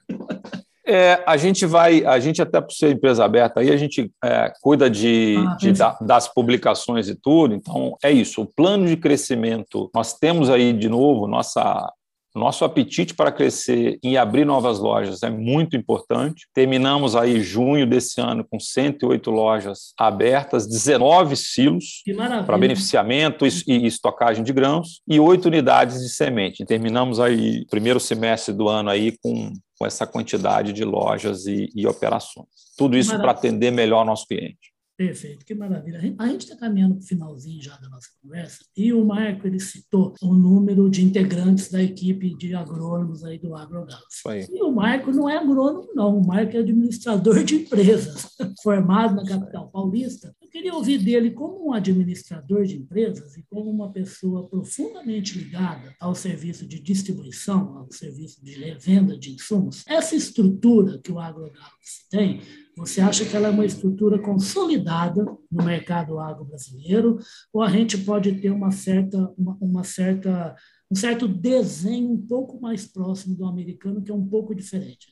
É, 0.93 1.23
a 1.25 1.37
gente 1.37 1.65
vai, 1.65 2.03
a 2.03 2.19
gente 2.19 2.41
até 2.41 2.59
por 2.59 2.73
ser 2.73 2.91
empresa 2.91 3.23
aberta 3.23 3.61
aí, 3.61 3.71
a 3.71 3.77
gente 3.77 4.11
é, 4.21 4.51
cuida 4.61 4.89
de, 4.89 5.37
ah, 5.37 5.55
de 5.55 5.71
da, 5.71 5.97
das 6.01 6.27
publicações 6.27 7.07
e 7.07 7.15
tudo, 7.15 7.55
então 7.55 7.95
é 8.03 8.11
isso. 8.11 8.41
O 8.41 8.45
plano 8.45 8.85
de 8.85 8.97
crescimento, 8.97 9.89
nós 9.95 10.13
temos 10.13 10.49
aí 10.49 10.73
de 10.73 10.89
novo 10.89 11.27
nossa 11.27 11.89
nosso 12.33 12.63
apetite 12.63 13.13
para 13.13 13.31
crescer 13.31 13.99
e 14.01 14.17
abrir 14.17 14.45
novas 14.45 14.79
lojas 14.79 15.21
é 15.21 15.29
muito 15.29 15.75
importante. 15.75 16.47
Terminamos 16.53 17.15
aí 17.15 17.41
junho 17.41 17.85
desse 17.85 18.21
ano 18.21 18.45
com 18.49 18.59
108 18.59 19.29
lojas 19.29 19.93
abertas, 19.97 20.65
19 20.65 21.35
silos 21.35 22.03
para 22.45 22.57
beneficiamento 22.57 23.45
e 23.45 23.85
estocagem 23.85 24.43
de 24.43 24.53
grãos 24.53 25.01
e 25.07 25.19
oito 25.19 25.47
unidades 25.47 25.99
de 25.99 26.09
semente. 26.09 26.65
Terminamos 26.65 27.19
aí 27.19 27.65
primeiro 27.69 27.99
semestre 27.99 28.53
do 28.53 28.69
ano 28.69 28.89
aí 28.89 29.17
com, 29.21 29.51
com 29.81 29.85
essa 29.87 30.05
quantidade 30.05 30.73
de 30.73 30.83
lojas 30.83 31.47
e, 31.47 31.67
e 31.75 31.87
operações. 31.87 32.45
Tudo 32.77 32.95
isso 32.95 33.17
para 33.17 33.31
atender 33.31 33.71
melhor 33.71 34.05
nosso 34.05 34.27
cliente. 34.27 34.71
Perfeito, 34.95 35.43
que 35.43 35.55
maravilha. 35.55 35.99
A 36.19 36.27
gente 36.27 36.41
está 36.41 36.55
caminhando 36.55 36.93
para 36.93 37.03
o 37.03 37.07
finalzinho 37.07 37.59
já 37.63 37.75
da 37.77 37.89
nossa 37.89 38.07
conversa 38.21 38.59
e 38.77 38.93
o 38.93 39.03
Marco 39.03 39.47
ele 39.47 39.59
citou 39.59 40.13
o 40.21 40.35
número 40.35 40.87
de 40.87 41.03
integrantes 41.03 41.71
da 41.71 41.81
equipe 41.81 42.37
de 42.37 42.53
agrônomos 42.53 43.23
aí 43.23 43.39
do 43.39 43.55
AgroGalaxy. 43.55 44.53
E 44.53 44.61
o 44.61 44.71
Marco 44.71 45.11
não 45.11 45.27
é 45.27 45.37
agrônomo, 45.37 45.87
não. 45.95 46.19
O 46.19 46.27
Marco 46.27 46.55
é 46.55 46.59
administrador 46.59 47.43
de 47.43 47.55
empresas, 47.55 48.27
formado 48.61 49.15
na 49.15 49.25
capital 49.25 49.67
paulista. 49.71 50.35
Queria 50.51 50.75
ouvir 50.75 50.97
dele 50.97 51.31
como 51.31 51.67
um 51.67 51.73
administrador 51.73 52.65
de 52.65 52.75
empresas 52.75 53.37
e 53.37 53.43
como 53.43 53.71
uma 53.71 53.91
pessoa 53.91 54.47
profundamente 54.47 55.37
ligada 55.37 55.95
ao 55.99 56.13
serviço 56.13 56.67
de 56.67 56.79
distribuição, 56.79 57.77
ao 57.77 57.91
serviço 57.91 58.43
de 58.43 58.51
revenda 58.51 59.17
de 59.17 59.31
insumos. 59.31 59.83
Essa 59.87 60.15
estrutura 60.15 60.99
que 60.99 61.11
o 61.11 61.19
AgroGalaxy 61.19 62.09
tem, 62.09 62.41
você 62.75 62.99
acha 62.99 63.25
que 63.25 63.35
ela 63.35 63.47
é 63.47 63.51
uma 63.51 63.65
estrutura 63.65 64.19
consolidada 64.19 65.23
no 65.49 65.63
mercado 65.63 66.19
agro 66.19 66.43
brasileiro 66.43 67.17
ou 67.53 67.61
a 67.61 67.69
gente 67.69 67.97
pode 67.97 68.33
ter 68.41 68.51
uma 68.51 68.71
certa, 68.71 69.33
uma, 69.37 69.57
uma 69.61 69.83
certa, 69.83 70.55
um 70.89 70.95
certo 70.95 71.27
desenho 71.27 72.11
um 72.11 72.27
pouco 72.27 72.59
mais 72.59 72.85
próximo 72.85 73.35
do 73.35 73.45
americano, 73.45 74.01
que 74.01 74.11
é 74.11 74.13
um 74.13 74.27
pouco 74.27 74.53
diferente? 74.53 75.10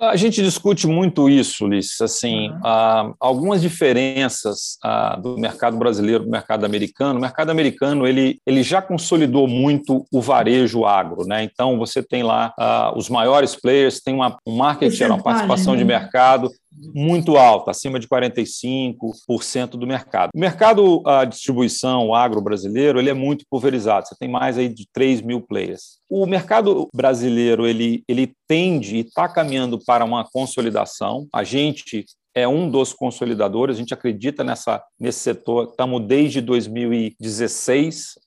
A 0.00 0.16
gente 0.16 0.42
discute 0.42 0.86
muito 0.86 1.28
isso, 1.28 1.66
Ulisses. 1.66 2.00
Assim, 2.00 2.48
uhum. 2.48 2.60
ah, 2.64 3.12
algumas 3.20 3.60
diferenças 3.60 4.78
ah, 4.82 5.16
do 5.16 5.36
mercado 5.36 5.76
brasileiro 5.76 6.24
do 6.24 6.30
mercado 6.30 6.64
americano. 6.64 7.18
O 7.18 7.22
mercado 7.22 7.50
americano 7.50 8.06
ele, 8.06 8.40
ele 8.46 8.62
já 8.62 8.80
consolidou 8.80 9.46
muito 9.46 10.06
o 10.10 10.22
varejo 10.22 10.86
agro, 10.86 11.26
né? 11.26 11.44
Então 11.44 11.78
você 11.78 12.02
tem 12.02 12.22
lá 12.22 12.54
ah, 12.58 12.94
os 12.96 13.10
maiores 13.10 13.54
players, 13.54 14.00
tem 14.00 14.14
uma, 14.14 14.38
um 14.46 14.56
market 14.56 14.90
share, 14.90 15.12
uma 15.12 15.22
participação 15.22 15.76
de 15.76 15.84
né? 15.84 15.98
mercado 15.98 16.50
muito 16.94 17.36
alta, 17.36 17.70
acima 17.70 17.98
de 17.98 18.08
45% 18.08 19.70
do 19.70 19.86
mercado. 19.86 20.30
O 20.34 20.38
mercado, 20.38 21.02
a 21.06 21.24
distribuição, 21.24 22.08
o 22.08 22.14
agro 22.14 22.40
brasileiro, 22.40 22.98
ele 22.98 23.10
é 23.10 23.14
muito 23.14 23.44
pulverizado. 23.50 24.08
Você 24.08 24.16
tem 24.18 24.28
mais 24.28 24.58
aí 24.58 24.68
de 24.68 24.86
3 24.92 25.20
mil 25.20 25.40
players. 25.40 25.98
O 26.08 26.26
mercado 26.26 26.88
brasileiro, 26.94 27.66
ele, 27.66 28.02
ele 28.08 28.32
tende 28.48 28.96
e 28.96 29.00
está 29.00 29.28
caminhando 29.28 29.78
para 29.84 30.04
uma 30.04 30.24
consolidação. 30.24 31.26
A 31.32 31.44
gente 31.44 32.04
é 32.34 32.46
um 32.46 32.70
dos 32.70 32.92
consolidadores, 32.92 33.76
a 33.76 33.78
gente 33.78 33.94
acredita 33.94 34.44
nessa, 34.44 34.82
nesse 34.98 35.20
setor, 35.20 35.68
estamos 35.70 36.06
desde 36.06 36.40
2016. 36.40 38.18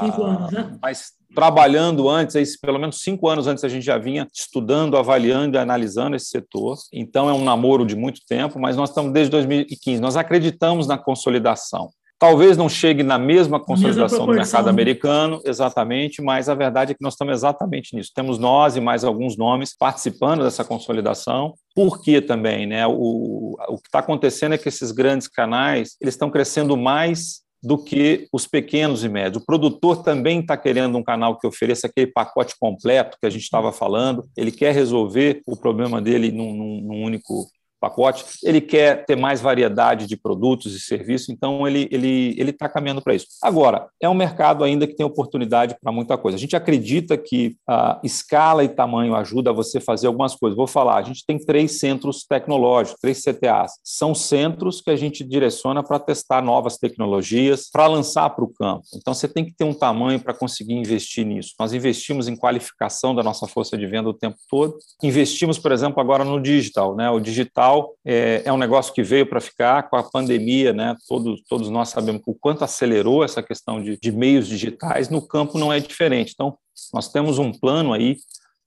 Cinco 0.00 0.22
anos, 0.22 0.50
né? 0.52 0.78
Mas 0.82 1.12
trabalhando 1.34 2.08
antes, 2.08 2.58
pelo 2.58 2.78
menos 2.78 2.98
cinco 3.00 3.28
anos 3.28 3.46
antes, 3.46 3.62
a 3.62 3.68
gente 3.68 3.84
já 3.84 3.98
vinha 3.98 4.26
estudando, 4.32 4.96
avaliando 4.96 5.56
e 5.56 5.58
analisando 5.58 6.16
esse 6.16 6.26
setor. 6.26 6.76
Então, 6.92 7.28
é 7.28 7.32
um 7.32 7.44
namoro 7.44 7.84
de 7.84 7.94
muito 7.94 8.20
tempo, 8.26 8.58
mas 8.58 8.76
nós 8.76 8.90
estamos 8.90 9.12
desde 9.12 9.30
2015. 9.30 10.00
Nós 10.00 10.16
acreditamos 10.16 10.86
na 10.86 10.96
consolidação. 10.96 11.90
Talvez 12.18 12.56
não 12.56 12.68
chegue 12.68 13.04
na 13.04 13.16
mesma 13.16 13.60
consolidação 13.60 14.26
do 14.26 14.32
mercado 14.32 14.68
americano, 14.68 15.40
exatamente, 15.44 16.20
mas 16.20 16.48
a 16.48 16.54
verdade 16.54 16.90
é 16.90 16.94
que 16.94 17.02
nós 17.02 17.14
estamos 17.14 17.32
exatamente 17.32 17.94
nisso. 17.94 18.10
Temos 18.12 18.38
nós 18.38 18.76
e 18.76 18.80
mais 18.80 19.04
alguns 19.04 19.36
nomes 19.36 19.76
participando 19.76 20.42
dessa 20.42 20.64
consolidação. 20.64 21.54
Por 21.76 22.02
que 22.02 22.20
também? 22.20 22.66
Né? 22.66 22.84
O, 22.88 23.56
o 23.68 23.76
que 23.76 23.86
está 23.86 24.00
acontecendo 24.00 24.54
é 24.54 24.58
que 24.58 24.68
esses 24.68 24.90
grandes 24.90 25.28
canais 25.28 25.96
eles 26.00 26.14
estão 26.14 26.28
crescendo 26.28 26.76
mais 26.76 27.46
do 27.62 27.78
que 27.78 28.28
os 28.32 28.46
pequenos 28.46 29.04
e 29.04 29.08
médios. 29.08 29.42
O 29.42 29.46
produtor 29.46 30.02
também 30.02 30.40
está 30.40 30.56
querendo 30.56 30.96
um 30.96 31.02
canal 31.02 31.38
que 31.38 31.46
ofereça 31.46 31.86
aquele 31.86 32.06
pacote 32.08 32.54
completo 32.58 33.16
que 33.20 33.26
a 33.26 33.30
gente 33.30 33.42
estava 33.42 33.72
falando. 33.72 34.28
Ele 34.36 34.52
quer 34.52 34.72
resolver 34.72 35.42
o 35.46 35.56
problema 35.56 36.00
dele 36.00 36.30
num, 36.30 36.52
num 36.52 37.02
único 37.02 37.48
pacote, 37.80 38.24
ele 38.42 38.60
quer 38.60 39.04
ter 39.04 39.16
mais 39.16 39.40
variedade 39.40 40.06
de 40.06 40.16
produtos 40.16 40.74
e 40.74 40.80
serviços, 40.80 41.28
então 41.28 41.66
ele 41.66 41.88
ele 41.90 42.34
ele 42.38 42.50
está 42.50 42.68
caminhando 42.68 43.02
para 43.02 43.14
isso. 43.14 43.26
Agora 43.42 43.88
é 44.00 44.08
um 44.08 44.14
mercado 44.14 44.64
ainda 44.64 44.86
que 44.86 44.94
tem 44.94 45.06
oportunidade 45.06 45.76
para 45.80 45.92
muita 45.92 46.16
coisa. 46.16 46.36
A 46.36 46.40
gente 46.40 46.56
acredita 46.56 47.16
que 47.16 47.56
a 47.68 48.00
escala 48.02 48.64
e 48.64 48.68
tamanho 48.68 49.14
ajuda 49.14 49.50
a 49.50 49.52
você 49.52 49.80
fazer 49.80 50.06
algumas 50.06 50.34
coisas. 50.34 50.56
Vou 50.56 50.66
falar, 50.66 50.96
a 50.96 51.02
gente 51.02 51.24
tem 51.26 51.38
três 51.38 51.78
centros 51.78 52.24
tecnológicos, 52.24 53.00
três 53.00 53.22
CTAs. 53.22 53.72
São 53.84 54.14
centros 54.14 54.80
que 54.80 54.90
a 54.90 54.96
gente 54.96 55.24
direciona 55.24 55.82
para 55.82 55.98
testar 55.98 56.42
novas 56.42 56.78
tecnologias, 56.78 57.68
para 57.70 57.86
lançar 57.86 58.30
para 58.30 58.44
o 58.44 58.52
campo. 58.52 58.84
Então 58.94 59.14
você 59.14 59.28
tem 59.28 59.44
que 59.44 59.54
ter 59.54 59.64
um 59.64 59.74
tamanho 59.74 60.20
para 60.20 60.34
conseguir 60.34 60.74
investir 60.74 61.24
nisso. 61.24 61.54
Nós 61.58 61.72
investimos 61.72 62.28
em 62.28 62.36
qualificação 62.36 63.14
da 63.14 63.22
nossa 63.22 63.46
força 63.46 63.76
de 63.76 63.86
venda 63.86 64.08
o 64.08 64.14
tempo 64.14 64.36
todo. 64.48 64.76
Investimos, 65.02 65.58
por 65.58 65.72
exemplo, 65.72 66.00
agora 66.00 66.24
no 66.24 66.40
digital, 66.40 66.96
né? 66.96 67.10
O 67.10 67.20
digital 67.20 67.67
digital 67.68 67.94
é, 68.04 68.42
é 68.44 68.52
um 68.52 68.56
negócio 68.56 68.92
que 68.92 69.02
veio 69.02 69.26
para 69.26 69.40
ficar 69.40 69.88
com 69.88 69.96
a 69.96 70.02
pandemia, 70.02 70.72
né? 70.72 70.96
Todos, 71.06 71.42
todos 71.48 71.68
nós 71.68 71.90
sabemos 71.90 72.22
o 72.26 72.34
quanto 72.34 72.64
acelerou 72.64 73.24
essa 73.24 73.42
questão 73.42 73.82
de, 73.82 73.98
de 74.00 74.12
meios 74.12 74.48
digitais, 74.48 75.08
no 75.08 75.26
campo 75.26 75.58
não 75.58 75.72
é 75.72 75.80
diferente. 75.80 76.32
Então, 76.34 76.56
nós 76.92 77.10
temos 77.10 77.38
um 77.38 77.52
plano 77.52 77.92
aí 77.92 78.16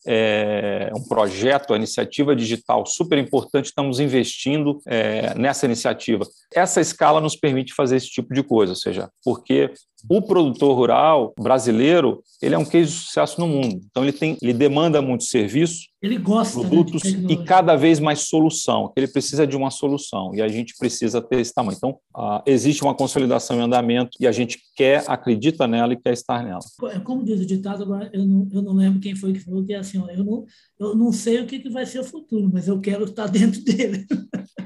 é, 0.05 0.91
um 0.95 1.03
projeto, 1.07 1.73
a 1.73 1.77
iniciativa 1.77 2.35
digital 2.35 2.85
super 2.87 3.19
importante, 3.19 3.65
estamos 3.65 3.99
investindo 3.99 4.79
é, 4.87 5.35
nessa 5.35 5.65
iniciativa. 5.65 6.25
Essa 6.53 6.81
escala 6.81 7.21
nos 7.21 7.35
permite 7.35 7.73
fazer 7.73 7.97
esse 7.97 8.07
tipo 8.09 8.33
de 8.33 8.41
coisa, 8.41 8.71
ou 8.71 8.75
seja, 8.75 9.09
porque 9.23 9.71
o 10.09 10.21
produtor 10.21 10.75
rural 10.75 11.33
brasileiro 11.39 12.23
ele 12.41 12.55
é 12.55 12.57
um 12.57 12.65
case 12.65 12.91
de 12.91 12.97
sucesso 12.97 13.39
no 13.39 13.47
mundo. 13.47 13.81
Então 13.89 14.03
ele 14.03 14.11
tem, 14.11 14.37
ele 14.41 14.53
demanda 14.53 15.01
muito 15.01 15.23
serviço, 15.23 15.91
ele 16.01 16.17
gosta 16.17 16.59
né, 16.59 16.67
produtos 16.67 17.03
né, 17.03 17.27
e 17.29 17.43
cada 17.43 17.75
vez 17.75 17.99
mais 17.99 18.21
solução. 18.21 18.91
Ele 18.95 19.07
precisa 19.07 19.45
de 19.45 19.55
uma 19.55 19.69
solução 19.69 20.33
e 20.33 20.41
a 20.41 20.47
gente 20.47 20.75
precisa 20.77 21.21
ter 21.21 21.39
esse 21.39 21.53
tamanho. 21.53 21.77
Então 21.77 21.99
uh, 22.15 22.41
existe 22.45 22.83
uma 22.83 22.95
consolidação 22.95 23.57
em 23.57 23.61
andamento 23.61 24.17
e 24.19 24.27
a 24.27 24.31
gente 24.31 24.59
quer, 24.75 25.03
acredita 25.07 25.67
nela 25.67 25.93
e 25.93 25.97
quer 25.97 26.13
estar 26.13 26.43
nela. 26.43 26.59
É 26.91 26.99
como 26.99 27.23
diz 27.23 27.39
o 27.39 27.45
ditado 27.45 27.83
agora, 27.83 28.09
eu 28.11 28.25
não, 28.25 28.47
eu 28.51 28.61
não 28.61 28.73
lembro 28.73 28.99
quem 28.99 29.15
foi 29.15 29.33
que 29.33 29.39
falou 29.39 29.63
que 29.63 29.73
é 29.73 29.77
assim, 29.77 29.99
ó, 29.99 30.09
eu 30.09 30.23
não 30.23 30.45
eu 30.79 30.95
não 30.95 31.11
sei 31.11 31.39
o 31.39 31.45
que, 31.45 31.59
que 31.59 31.69
vai 31.69 31.85
ser 31.85 31.99
o 31.99 32.03
futuro, 32.03 32.49
mas 32.51 32.67
eu 32.67 32.79
quero 32.79 33.05
estar 33.05 33.27
dentro 33.29 33.63
dele. 33.63 34.05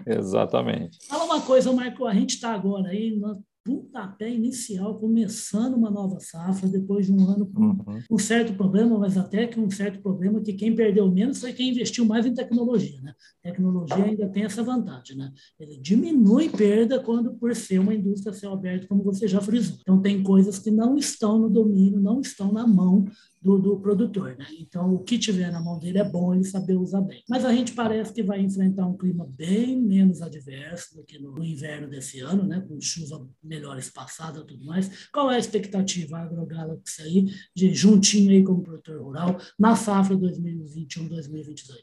Exatamente. 0.07 0.97
Fala 1.07 1.25
uma 1.25 1.41
coisa, 1.41 1.73
Marco, 1.73 2.05
a 2.05 2.13
gente 2.13 2.35
está 2.35 2.53
agora 2.53 2.89
aí 2.89 3.19
pontapé 3.65 4.29
inicial, 4.29 4.99
começando 4.99 5.73
uma 5.73 5.89
nova 5.89 6.19
safra, 6.19 6.69
depois 6.69 7.07
de 7.07 7.11
um 7.11 7.27
ano 7.27 7.47
com 7.47 7.63
uhum. 7.63 7.99
um 8.11 8.17
certo 8.19 8.53
problema, 8.53 8.99
mas 8.99 9.17
até 9.17 9.47
que 9.47 9.59
um 9.59 9.71
certo 9.71 9.99
problema 10.03 10.39
que 10.39 10.53
quem 10.53 10.75
perdeu 10.75 11.11
menos 11.11 11.41
foi 11.41 11.51
quem 11.51 11.71
investiu 11.71 12.05
mais 12.05 12.27
em 12.27 12.33
tecnologia. 12.33 13.01
Né? 13.01 13.13
Tecnologia 13.41 14.05
ainda 14.05 14.29
tem 14.29 14.43
essa 14.43 14.61
vantagem. 14.61 15.17
Né? 15.17 15.31
Ele 15.59 15.77
diminui 15.77 16.47
perda 16.47 16.99
quando 16.99 17.33
por 17.33 17.55
ser 17.55 17.79
uma 17.79 17.95
indústria 17.95 18.33
céu 18.33 18.53
aberto, 18.53 18.87
como 18.87 19.03
você 19.03 19.27
já 19.27 19.41
frisou. 19.41 19.77
Então, 19.81 19.99
tem 19.99 20.21
coisas 20.21 20.59
que 20.59 20.69
não 20.69 20.95
estão 20.95 21.39
no 21.39 21.49
domínio, 21.49 21.99
não 21.99 22.21
estão 22.21 22.53
na 22.53 22.67
mão 22.67 23.05
do, 23.45 23.59
do, 23.59 23.79
produtor. 23.79 24.35
Né? 24.35 24.47
Então, 24.59 24.95
o 24.95 25.03
que 25.03 25.19
tiver 25.19 25.51
na 25.51 25.61
mão 25.61 25.77
dele 25.77 25.99
é 25.99 26.03
bom 26.03 26.33
ele 26.33 26.43
saber 26.43 26.75
usar 26.75 27.01
bem. 27.01 27.23
Mas 27.29 27.45
a 27.45 27.53
gente 27.53 27.73
parece 27.73 28.11
que 28.11 28.23
vai 28.23 28.41
enfrentar 28.41 28.87
um 28.87 28.97
clima 28.97 29.23
bem 29.29 29.79
menos 29.79 30.19
adverso 30.23 30.95
do 30.95 31.03
que 31.03 31.19
no, 31.19 31.31
no 31.31 31.43
inverno 31.43 31.87
desse 31.87 32.19
ano, 32.21 32.43
né? 32.43 32.65
com 32.67 32.81
chuva 32.81 33.23
melhor 33.43 33.77
espaçada 33.77 34.39
e 34.39 34.45
tudo 34.45 34.65
mais. 34.65 35.07
Qual 35.11 35.29
é 35.29 35.35
a 35.35 35.39
expectativa 35.39 36.17
AgroGalaxy 36.17 37.03
aí, 37.03 37.25
de 37.55 37.71
juntinho 37.71 38.31
aí 38.31 38.43
como 38.43 38.63
produtor 38.63 38.99
rural, 38.99 39.37
na 39.59 39.75
safra 39.75 40.17
2021-2022? 40.17 41.75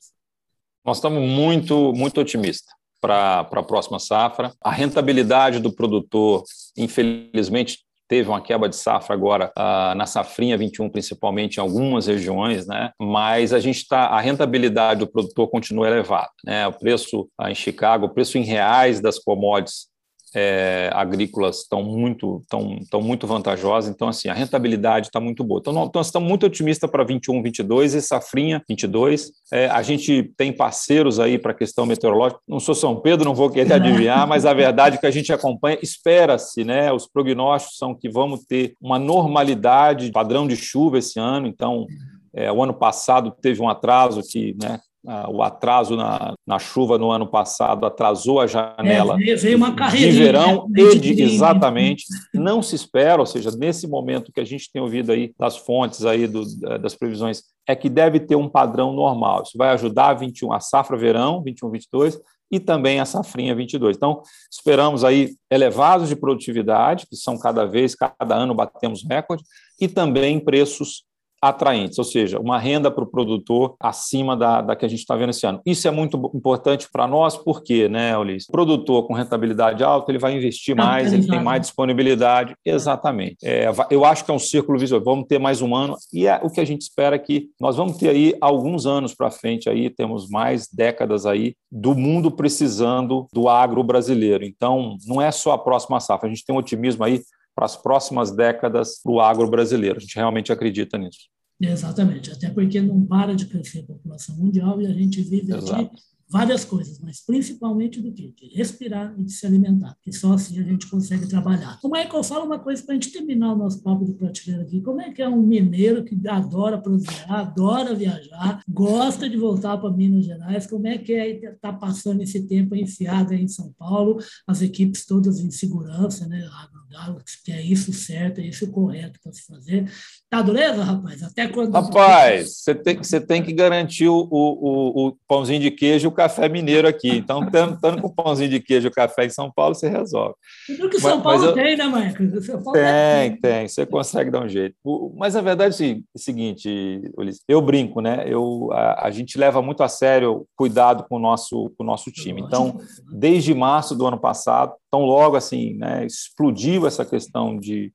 Nós 0.85 0.97
estamos 0.97 1.23
muito, 1.23 1.92
muito 1.92 2.21
otimistas 2.21 2.75
para 3.00 3.40
a 3.40 3.62
próxima 3.62 4.00
safra. 4.00 4.52
A 4.61 4.73
rentabilidade 4.73 5.61
do 5.61 5.73
produtor, 5.73 6.42
infelizmente, 6.76 7.85
teve 8.09 8.29
uma 8.29 8.41
quebra 8.41 8.69
de 8.69 8.77
safra 8.77 9.15
agora 9.15 9.53
uh, 9.59 9.95
na 9.95 10.07
safrinha 10.07 10.57
21, 10.57 10.89
principalmente 10.89 11.57
em 11.57 11.61
algumas 11.61 12.07
regiões, 12.07 12.67
né? 12.67 12.91
Mas 13.01 13.53
a 13.53 13.61
gente 13.61 13.79
está, 13.79 14.07
a 14.07 14.21
rentabilidade 14.21 15.01
do 15.01 15.07
produtor 15.07 15.49
continua 15.49 15.89
elevada, 15.89 16.31
né? 16.45 16.67
O 16.67 16.73
preço 16.73 17.29
uh, 17.41 17.49
em 17.49 17.55
Chicago, 17.55 18.07
o 18.07 18.11
preço 18.11 18.39
em 18.39 18.43
reais 18.43 19.01
das 19.01 19.19
commodities 19.19 19.92
é, 20.35 20.91
agrícolas 20.93 21.59
estão 21.59 21.83
muito, 21.83 22.41
estão, 22.43 22.79
estão 22.81 23.03
muito 23.03 23.27
vantajosas, 23.27 23.95
então 23.95 24.09
assim, 24.09 24.29
a 24.29 24.35
rentabilidade 24.35 25.09
está 25.09 25.21
muito 25.21 25.45
boa. 25.45 25.61
Então, 25.61 25.73
nós, 25.73 25.89
então, 25.89 26.03
estamos 26.03 26.29
muito 26.29 26.47
otimistas 26.47 26.91
para 26.91 27.05
21, 27.05 27.43
22 27.43 27.95
e 27.95 28.03
safrinha 28.03 28.62
22. 28.69 29.31
É, 29.53 29.67
a 29.67 29.83
gente 29.83 30.33
tem 30.37 30.53
parceiros 30.53 31.21
aí 31.21 31.39
para 31.39 31.53
a 31.53 31.55
questão 31.55 31.85
meteorológica. 31.85 32.41
Não 32.49 32.61
sou 32.61 32.75
São 32.75 32.97
Pedro, 32.97 33.25
não 33.25 33.35
vou 33.35 33.51
querer 33.51 33.75
adivinhar, 33.75 34.27
mas 34.27 34.47
a 34.47 34.55
verdade 34.55 34.97
é 34.97 34.99
que 34.99 35.07
a 35.07 35.11
gente 35.11 35.33
acompanha, 35.33 35.79
espera-se, 35.83 36.65
né? 36.65 36.93
Os 36.93 37.07
prognósticos 37.07 37.79
são 37.79 37.95
que 37.95 38.09
vamos 38.09 38.45
ter 38.45 38.75
uma 38.81 38.99
normalidade, 38.99 40.11
padrão 40.12 40.47
de 40.47 40.57
chuva 40.57 40.99
esse 40.99 41.19
ano, 41.19 41.47
então 41.47 41.87
é, 42.35 42.51
o 42.51 42.62
ano 42.62 42.75
passado 42.75 43.31
teve 43.43 43.61
um 43.61 43.69
atraso 43.69 44.23
que 44.23 44.57
né, 44.61 44.81
o 45.29 45.43
atraso 45.43 45.97
na, 45.97 46.35
na, 46.47 46.59
chuva 46.61 46.97
no 46.97 47.11
ano 47.11 47.27
passado 47.27 47.85
atrasou 47.85 48.41
a 48.41 48.47
janela 48.47 49.17
é, 49.21 49.35
veio 49.35 49.57
uma 49.57 49.71
de 49.71 50.11
verão 50.13 50.69
né? 50.69 50.81
e 50.81 50.99
de, 50.99 51.23
exatamente 51.23 52.05
não 52.33 52.63
se 52.63 52.77
espera, 52.77 53.21
ou 53.21 53.27
seja, 53.27 53.51
nesse 53.51 53.89
momento 53.89 54.31
que 54.33 54.41
a 54.41 54.45
gente 54.45 54.71
tem 54.73 54.81
ouvido 54.81 55.11
aí 55.11 55.35
das 55.39 55.57
fontes 55.57 56.05
aí 56.05 56.29
do, 56.29 56.45
das 56.79 56.95
previsões 56.95 57.43
é 57.67 57.75
que 57.75 57.89
deve 57.89 58.21
ter 58.21 58.37
um 58.37 58.49
padrão 58.49 58.93
normal. 58.93 59.43
Isso 59.43 59.59
vai 59.59 59.71
ajudar 59.71 60.11
a 60.11 60.15
21 60.15 60.53
a 60.53 60.61
safra 60.61 60.97
verão 60.97 61.43
21 61.43 61.71
22 61.71 62.21
e 62.53 62.61
também 62.61 63.01
a 63.01 63.07
safrinha 63.07 63.55
22. 63.55 63.97
Então, 63.97 64.21
esperamos 64.51 65.05
aí 65.05 65.35
elevados 65.51 66.11
de 66.11 66.15
produtividade, 66.15 67.07
que 67.09 67.17
são 67.17 67.39
cada 67.39 67.65
vez, 67.65 67.95
cada 67.95 68.37
ano 68.37 68.55
batemos 68.55 69.03
recorde, 69.03 69.43
e 69.81 69.89
também 69.89 70.39
preços 70.39 71.05
atraentes, 71.43 71.99
ou 71.99 72.05
seja, 72.05 72.39
uma 72.39 72.57
renda 72.57 72.89
para 72.89 73.03
o 73.03 73.07
produtor 73.07 73.75
acima 73.81 74.37
da, 74.37 74.63
da 74.63 74.77
que 74.77 74.87
a 74.87 74.89
gente 74.89 75.01
está 75.01 75.17
vendo 75.17 75.31
esse 75.31 75.45
ano. 75.45 75.61
Isso 75.67 75.89
é 75.89 75.91
muito 75.91 76.17
importante 76.33 76.89
para 76.91 77.07
nós, 77.09 77.37
porque, 77.37 77.89
né, 77.89 78.17
Ulisses? 78.17 78.49
O 78.49 78.53
produtor 78.53 79.07
com 79.09 79.13
rentabilidade 79.13 79.83
alta, 79.83 80.13
ele 80.13 80.21
vai 80.21 80.37
investir 80.37 80.77
mais, 80.77 81.13
ele 81.13 81.27
tem 81.27 81.43
mais 81.43 81.63
disponibilidade. 81.63 82.55
Exatamente. 82.65 83.39
É, 83.43 83.69
eu 83.91 84.05
acho 84.05 84.25
que 84.25 84.31
é 84.31 84.35
um 84.35 84.39
círculo 84.39 84.79
visual. 84.79 85.03
Vamos 85.03 85.27
ter 85.27 85.41
mais 85.41 85.61
um 85.61 85.75
ano, 85.75 85.97
e 86.13 86.29
é 86.29 86.41
o 86.43 86.49
que 86.49 86.61
a 86.61 86.65
gente 86.65 86.83
espera 86.83 87.19
que 87.19 87.49
nós 87.61 87.77
vamos 87.77 87.97
ter 87.97 88.11
aí 88.11 88.37
alguns 88.41 88.87
anos 88.87 89.13
para 89.13 89.31
frente 89.31 89.69
aí, 89.69 89.91
temos 89.91 90.29
mais 90.29 90.69
décadas 90.73 91.27
aí 91.27 91.55
do 91.71 91.95
mundo 91.95 92.31
precisando 92.31 93.27
do 93.33 93.49
agro 93.49 93.83
brasileiro. 93.83 94.45
Então, 94.45 94.97
não 95.07 95.21
é 95.21 95.31
só 95.33 95.53
a 95.53 95.59
próxima 95.59 95.99
safra, 95.99 96.29
a 96.29 96.31
gente 96.31 96.45
tem 96.45 96.55
um 96.55 96.59
otimismo 96.59 97.03
aí 97.03 97.21
para 97.55 97.67
as 97.67 97.77
próximas 97.77 98.31
décadas 98.31 99.01
para 99.03 99.13
o 99.13 99.21
agro 99.21 99.49
brasileiro. 99.49 99.99
A 99.99 100.01
gente 100.01 100.17
realmente 100.17 100.53
acredita 100.53 100.99
nisso. 100.99 101.29
Exatamente, 101.61 102.31
até 102.31 102.51
porque 102.51 102.81
não 102.81 103.07
para 103.07 103.35
de 103.35 103.47
crescer 103.47 103.81
a 103.81 103.85
população 103.85 104.37
mundial 104.37 104.81
e 104.81 104.87
a 104.87 104.93
gente 104.93 105.23
vive 105.23 105.53
Exato. 105.53 105.75
aqui 105.75 105.91
várias 106.33 106.65
coisas, 106.65 106.99
mas 106.99 107.21
principalmente 107.21 108.01
do 108.01 108.11
que? 108.11 108.33
De 108.33 108.57
respirar 108.57 109.15
e 109.19 109.23
de 109.23 109.31
se 109.31 109.47
alimentar, 109.47 109.95
que 110.01 110.11
só 110.11 110.33
assim 110.33 110.59
a 110.59 110.63
gente 110.63 110.89
consegue 110.89 111.29
trabalhar. 111.29 111.79
O 111.85 111.91
Michael 111.91 112.25
fala 112.25 112.47
uma 112.47 112.59
coisa 112.59 112.83
para 112.83 112.93
a 112.93 112.95
gente 112.95 113.13
terminar 113.13 113.53
o 113.53 113.59
nosso 113.59 113.83
papo 113.83 114.07
de 114.07 114.15
prateleira 114.15 114.63
aqui. 114.63 114.81
Como 114.81 115.03
é 115.03 115.13
que 115.13 115.21
é 115.21 115.29
um 115.29 115.43
mineiro 115.43 116.03
que 116.03 116.19
adora 116.27 116.81
prosperar, 116.81 117.41
adora 117.41 117.95
viajar, 117.95 118.63
gosta 118.67 119.29
de 119.29 119.37
voltar 119.37 119.77
para 119.77 119.93
Minas 119.93 120.25
Gerais? 120.25 120.67
Como 120.67 120.87
é 120.87 120.97
que 120.97 121.13
é 121.13 121.31
estar 121.33 121.57
tá 121.61 121.73
passando 121.75 122.23
esse 122.23 122.47
tempo 122.47 122.75
enfiado 122.75 123.35
aí 123.35 123.43
em 123.43 123.49
São 123.49 123.71
Paulo, 123.79 124.19
as 124.47 124.63
equipes 124.63 125.05
todas 125.05 125.39
em 125.39 125.51
segurança, 125.51 126.27
né? 126.27 126.49
Galaxy, 126.93 127.43
que 127.45 127.51
é 127.51 127.61
isso 127.61 127.93
certo, 127.93 128.41
é 128.41 128.45
isso 128.45 128.71
correto 128.71 129.19
para 129.23 129.33
se 129.33 129.45
fazer. 129.47 129.91
Tá 130.31 130.41
dureza, 130.43 130.85
rapaz? 130.85 131.23
Até 131.23 131.49
quando. 131.49 131.73
Rapaz, 131.73 132.59
você 132.59 132.75
tem, 132.75 132.97
você 132.97 133.21
tem 133.21 133.43
que 133.43 133.53
garantir 133.53 134.09
o, 134.09 134.29
o, 134.31 135.09
o 135.09 135.17
pãozinho 135.27 135.61
de 135.61 135.71
queijo 135.71 136.07
e 136.07 136.09
o 136.09 136.13
café 136.13 136.49
mineiro 136.49 136.87
aqui. 136.87 137.11
Então, 137.11 137.45
estando 137.45 138.01
com 138.01 138.09
pãozinho 138.09 138.51
de 138.51 138.61
queijo 138.61 138.89
e 138.89 138.91
café 138.91 139.27
em 139.27 139.31
São 139.31 139.51
Paulo, 139.51 139.75
você 139.75 139.89
resolve. 139.89 140.35
Tudo 140.67 140.89
que 140.89 141.01
São 141.01 141.17
mas, 141.17 141.23
Paulo 141.23 141.45
eu... 141.45 141.55
tem, 141.55 141.77
né? 141.77 142.15
São 142.41 142.63
Paulo 142.63 142.79
tem, 142.79 143.37
tem. 143.37 143.69
Você 143.69 143.87
consegue 143.87 144.31
dar 144.31 144.45
um 144.45 144.49
jeito. 144.49 144.77
Mas 145.17 145.37
a 145.37 145.41
verdade 145.41 145.83
é 145.85 146.01
o 146.15 146.19
seguinte, 146.19 147.03
Ulisses, 147.17 147.43
eu 147.49 147.61
brinco, 147.61 148.01
né? 148.01 148.25
Eu, 148.27 148.71
a, 148.73 149.07
a, 149.07 149.11
gente 149.11 149.39
leva 149.39 149.63
muito 149.63 149.83
a 149.83 149.89
sério 149.89 150.33
o 150.33 150.47
cuidado 150.57 151.05
com 151.09 151.17
o 151.17 151.21
nosso, 151.21 151.73
com 151.77 151.83
o 151.83 151.87
nosso 151.87 152.11
time. 152.11 152.41
Então, 152.41 152.79
desde 153.13 153.55
março 153.55 153.95
do 153.95 154.07
ano 154.07 154.19
passado, 154.19 154.73
tão 154.93 155.01
logo 155.01 155.37
assim, 155.37 155.75
né, 155.75 156.05
explodiu 156.05 156.87
essa 156.87 157.05
questão 157.05 157.59
de 157.59 157.91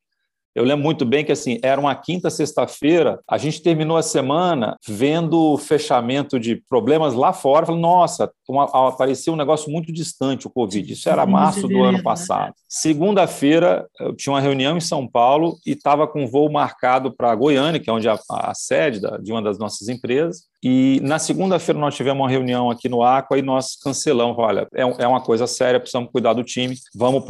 eu 0.57 0.63
lembro 0.63 0.83
muito 0.83 1.05
bem 1.05 1.23
que 1.23 1.31
assim 1.31 1.59
era 1.61 1.79
uma 1.79 1.93
quinta, 1.93 2.31
sexta-feira, 2.31 3.19
a 3.29 3.37
gente 3.37 3.61
terminou 3.61 3.95
a 3.95 4.01
semana 4.01 4.75
vendo 4.87 5.53
o 5.53 5.55
fechamento 5.55 6.39
de 6.39 6.55
problemas 6.67 7.13
lá 7.13 7.31
fora. 7.31 7.67
Falei, 7.67 7.79
nossa, 7.79 8.31
uma, 8.49 8.63
apareceu 8.87 9.33
um 9.33 9.37
negócio 9.37 9.71
muito 9.71 9.93
distante 9.93 10.47
o 10.47 10.49
Covid. 10.49 10.91
Isso 10.91 11.07
era 11.07 11.27
março 11.27 11.67
do 11.67 11.83
ano 11.83 11.99
né? 11.99 12.03
passado. 12.03 12.55
Segunda-feira, 12.67 13.87
eu 13.99 14.15
tinha 14.15 14.33
uma 14.33 14.41
reunião 14.41 14.75
em 14.75 14.81
São 14.81 15.07
Paulo 15.07 15.59
e 15.63 15.73
estava 15.73 16.07
com 16.07 16.23
um 16.23 16.27
voo 16.27 16.51
marcado 16.51 17.15
para 17.15 17.35
Goiânia, 17.35 17.79
que 17.79 17.87
é 17.87 17.93
onde 17.93 18.09
a, 18.09 18.17
a 18.27 18.55
sede 18.55 18.99
da, 18.99 19.17
de 19.17 19.31
uma 19.31 19.43
das 19.43 19.59
nossas 19.59 19.87
empresas. 19.89 20.47
E 20.63 20.99
na 21.03 21.19
segunda-feira 21.19 21.79
nós 21.79 21.95
tivemos 21.95 22.21
uma 22.21 22.29
reunião 22.29 22.69
aqui 22.69 22.89
no 22.89 23.03
Aqua 23.03 23.37
e 23.37 23.41
nós 23.41 23.75
cancelamos. 23.75 24.37
Olha, 24.39 24.67
é, 24.73 24.81
é 24.81 25.07
uma 25.07 25.21
coisa 25.21 25.45
séria, 25.45 25.79
precisamos 25.79 26.11
cuidar 26.11 26.33
do 26.33 26.43
time, 26.43 26.75
vamos 26.95 27.23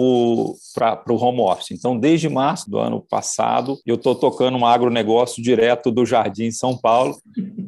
para 0.74 1.04
o 1.10 1.16
home 1.16 1.42
office. 1.42 1.72
Então, 1.72 1.98
desde 1.98 2.30
março 2.30 2.70
do 2.70 2.80
ano 2.80 3.02
passado, 3.02 3.78
eu 3.86 3.96
estou 3.96 4.16
tocando 4.16 4.58
um 4.58 4.66
agronegócio 4.66 5.44
direto 5.44 5.92
do 5.92 6.06
Jardim 6.06 6.52
São 6.52 6.78
Paulo. 6.78 7.18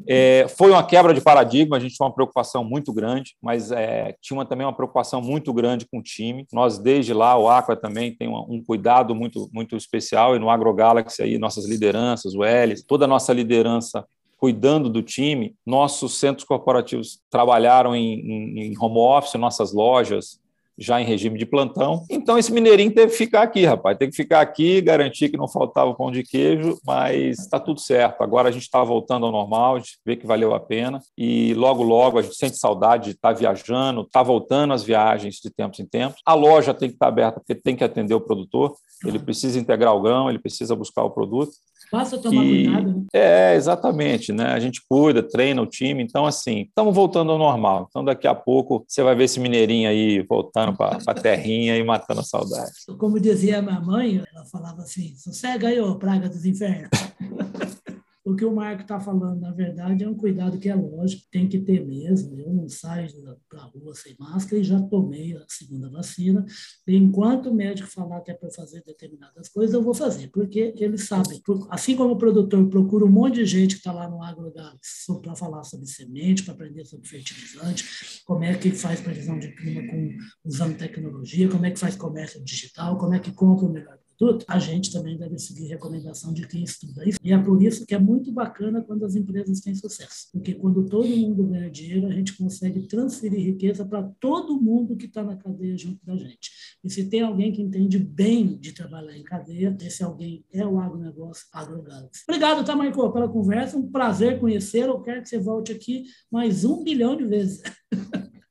É, 0.08 0.48
foi 0.58 0.72
uma 0.72 0.84
quebra 0.84 1.14
de 1.14 1.22
paradigma, 1.22 1.78
a 1.78 1.80
gente 1.80 1.96
tinha 1.96 2.08
uma 2.08 2.14
preocupação 2.14 2.64
muito 2.64 2.94
grande, 2.94 3.36
mas 3.42 3.72
é, 3.72 4.16
tinha 4.22 4.38
uma, 4.38 4.46
também 4.46 4.66
uma 4.66 4.76
preocupação 4.76 5.22
muito 5.22 5.54
grande 5.54 5.86
com 5.86 6.00
o 6.00 6.04
time. 6.04 6.48
Nós, 6.54 6.80
desde 6.80 7.14
lá, 7.14 7.38
o 7.38 7.50
Aqua 7.50 7.76
também 7.76 8.16
tem 8.16 8.28
um, 8.28 8.38
um 8.50 8.64
cuidado 8.64 9.14
muito, 9.14 9.50
muito 9.54 9.76
especial, 9.76 10.36
e 10.36 10.40
no 10.40 10.50
AgroGalaxy, 10.50 11.22
aí, 11.22 11.38
nossas 11.38 11.68
lideranças, 11.68 12.34
o 12.34 12.46
Elis, 12.46 12.84
toda 12.84 13.06
a 13.06 13.08
nossa 13.08 13.34
liderança 13.34 14.06
cuidando 14.40 14.90
do 14.90 15.04
time. 15.04 15.56
Nossos 15.66 16.18
centros 16.18 16.48
corporativos 16.48 17.22
trabalharam 17.30 17.96
em, 17.96 18.60
em 18.60 18.74
home 18.80 18.98
office, 18.98 19.36
nossas 19.36 19.74
lojas 19.74 20.40
já 20.80 21.02
em 21.02 21.06
regime 21.06 21.38
de 21.38 21.46
plantão. 21.46 22.04
Então, 22.10 22.38
esse 22.38 22.52
mineirinho 22.52 22.94
teve 22.94 23.12
que 23.12 23.18
ficar 23.18 23.42
aqui, 23.42 23.66
rapaz. 23.66 23.98
Tem 23.98 24.10
que 24.10 24.16
ficar 24.16 24.42
aqui, 24.42 24.82
garantir 24.82 25.30
que 25.30 25.38
não 25.38 25.48
faltava 25.48 25.94
pão 25.94 26.12
de 26.12 26.24
queijo, 26.24 26.78
mas 26.86 27.40
está 27.40 27.60
tudo 27.60 27.80
certo. 27.80 28.22
Agora 28.22 28.50
a 28.50 28.52
gente 28.52 28.64
está 28.64 28.84
voltando 28.84 29.26
ao 29.26 29.32
normal, 29.32 29.76
a 29.76 29.80
gente 29.80 30.00
vê 30.06 30.16
que 30.16 30.26
valeu 30.26 30.54
a 30.54 30.60
pena. 30.60 31.02
E 31.18 31.54
logo, 31.54 31.84
logo, 31.84 32.18
a 32.18 32.22
gente 32.22 32.36
sente 32.36 32.58
saudade 32.58 33.06
de 33.06 33.12
estar 33.12 33.34
tá 33.34 33.40
viajando, 33.40 34.02
está 34.02 34.24
voltando 34.24 34.74
às 34.74 34.84
viagens 34.84 35.36
de 35.36 35.50
tempos 35.50 35.80
em 35.80 35.86
tempos. 35.86 36.22
A 36.26 36.34
loja 36.34 36.74
tem 36.74 36.90
que 36.90 36.96
estar 36.96 37.08
tá 37.08 37.12
aberta, 37.12 37.40
porque 37.40 37.56
tem 37.56 37.76
que 37.76 37.84
atender 37.84 38.14
o 38.14 38.22
produtor. 38.22 38.74
Ele 39.06 39.20
precisa 39.20 39.60
integrar 39.60 39.96
o 39.96 40.02
grão, 40.02 40.30
ele 40.30 40.40
precisa 40.40 40.76
buscar 40.76 41.04
o 41.04 41.10
produto. 41.10 41.52
Basta 41.92 42.18
tomar 42.20 42.44
e, 42.44 42.66
cuidado. 42.66 42.90
Né? 42.90 43.06
É, 43.14 43.56
exatamente, 43.56 44.32
né? 44.32 44.54
A 44.54 44.60
gente 44.60 44.82
cuida, 44.88 45.24
treina 45.24 45.62
o 45.62 45.66
time, 45.66 46.04
então 46.04 46.26
assim, 46.26 46.62
estamos 46.62 46.94
voltando 46.94 47.32
ao 47.32 47.38
normal. 47.38 47.88
Então 47.90 48.04
daqui 48.04 48.28
a 48.28 48.36
pouco 48.36 48.86
você 48.88 49.02
vai 49.02 49.16
ver 49.16 49.24
esse 49.24 49.40
mineirinho 49.40 49.90
aí 49.90 50.22
voltando 50.22 50.69
para 50.76 50.98
a 51.06 51.14
terrinha 51.14 51.78
e 51.78 51.84
matando 51.84 52.22
a 52.22 52.24
saudade. 52.24 52.72
Como 52.98 53.20
dizia 53.20 53.62
minha 53.62 53.80
mãe, 53.80 54.24
ela 54.34 54.46
falava 54.46 54.82
assim, 54.82 55.16
sossega 55.16 55.68
aí, 55.68 55.80
ô 55.80 55.96
praga 55.98 56.30
dos 56.30 56.46
infernos. 56.46 56.90
O 58.30 58.36
que 58.36 58.46
o 58.46 58.54
Marco 58.54 58.84
está 58.84 59.00
falando, 59.00 59.42
na 59.42 59.52
verdade, 59.52 60.04
é 60.04 60.08
um 60.08 60.14
cuidado 60.14 60.60
que 60.60 60.70
é 60.70 60.76
lógico, 60.76 61.24
tem 61.32 61.50
que 61.50 61.60
ter 61.60 61.84
mesmo. 61.84 62.40
Eu 62.40 62.54
não 62.54 62.70
saio 62.70 63.10
para 63.50 63.62
a 63.62 63.66
rua 63.66 63.96
sem 63.96 64.16
máscara 64.20 64.62
e 64.62 64.64
já 64.64 64.80
tomei 64.80 65.36
a 65.36 65.44
segunda 65.48 65.90
vacina. 65.90 66.46
E 66.88 66.96
enquanto 66.96 67.50
o 67.50 67.56
médico 67.56 67.90
falar 67.90 68.22
que 68.22 68.30
é 68.30 68.36
para 68.36 68.52
fazer 68.52 68.84
determinadas 68.84 69.50
coisas, 69.50 69.74
eu 69.74 69.82
vou 69.82 69.96
fazer, 69.96 70.28
porque 70.28 70.76
eles 70.78 71.08
sabem. 71.08 71.42
Assim 71.72 71.96
como 71.96 72.14
o 72.14 72.18
produtor 72.20 72.70
procura 72.70 73.04
um 73.04 73.10
monte 73.10 73.36
de 73.36 73.46
gente 73.48 73.74
que 73.74 73.80
está 73.80 73.92
lá 73.92 74.08
no 74.08 74.22
AgroGalaxy 74.22 75.22
para 75.24 75.36
falar 75.36 75.64
sobre 75.64 75.88
semente, 75.88 76.44
para 76.44 76.54
aprender 76.54 76.86
sobre 76.86 77.10
fertilizante, 77.10 78.22
como 78.26 78.44
é 78.44 78.56
que 78.56 78.70
faz 78.70 79.02
previsão 79.02 79.40
de 79.40 79.56
clima 79.56 79.82
com, 79.90 80.16
usando 80.46 80.78
tecnologia, 80.78 81.50
como 81.50 81.66
é 81.66 81.72
que 81.72 81.80
faz 81.80 81.96
comércio 81.96 82.44
digital, 82.44 82.96
como 83.00 83.16
é 83.16 83.20
que 83.20 83.32
compra 83.32 83.66
o 83.66 83.72
melhor 83.72 83.99
produto, 84.20 84.46
a 84.48 84.60
gente 84.60 84.92
também 84.92 85.18
deve 85.18 85.40
seguir 85.40 85.68
recomendação 85.68 86.34
de 86.34 86.46
quem 86.46 86.64
estuda 86.64 87.08
isso. 87.08 87.18
E 87.24 87.32
é 87.32 87.38
por 87.38 87.62
isso 87.64 87.86
que 87.86 87.96
é 87.96 88.00
muito 88.00 88.32
bacana 88.32 88.82
quando 88.82 89.06
as 89.06 89.16
empresas 89.16 89.62
têm 89.62 89.74
sucesso. 89.74 90.28
Porque 90.34 90.54
quando 90.54 90.86
todo 90.86 91.08
mundo 91.08 91.44
ganha 91.46 91.70
dinheiro, 91.70 92.08
a 92.08 92.12
gente 92.12 92.36
consegue 92.38 92.82
transferir 92.82 93.40
riqueza 93.46 93.86
para 93.86 94.04
todo 94.20 94.62
mundo 94.62 94.98
que 94.98 95.06
está 95.06 95.24
na 95.24 95.38
cadeia 95.38 95.78
junto 95.78 96.06
da 96.06 96.18
gente. 96.18 96.52
E 96.84 96.90
se 96.90 97.10
tem 97.10 97.22
alguém 97.22 97.52
que 97.52 97.62
entende 97.62 97.98
bem 97.98 98.58
de 98.58 98.74
trabalhar 98.74 99.18
em 99.18 99.24
cadeia, 99.24 99.76
esse 99.82 100.04
alguém 100.04 100.44
é 100.52 100.66
o 100.66 100.80
agronegócio 100.80 101.46
AgroGalaxy. 101.54 102.24
Obrigado, 102.28 102.66
tá, 102.66 102.76
Michael, 102.76 103.12
pela 103.12 103.30
conversa. 103.30 103.78
Um 103.78 103.90
prazer 103.90 104.40
conhecê-lo. 104.40 104.94
Eu 104.94 105.02
quero 105.02 105.22
que 105.22 105.30
você 105.30 105.40
volte 105.40 105.72
aqui 105.72 106.04
mais 106.30 106.66
um 106.66 106.84
bilhão 106.84 107.16
de 107.16 107.26
vezes. 107.26 107.62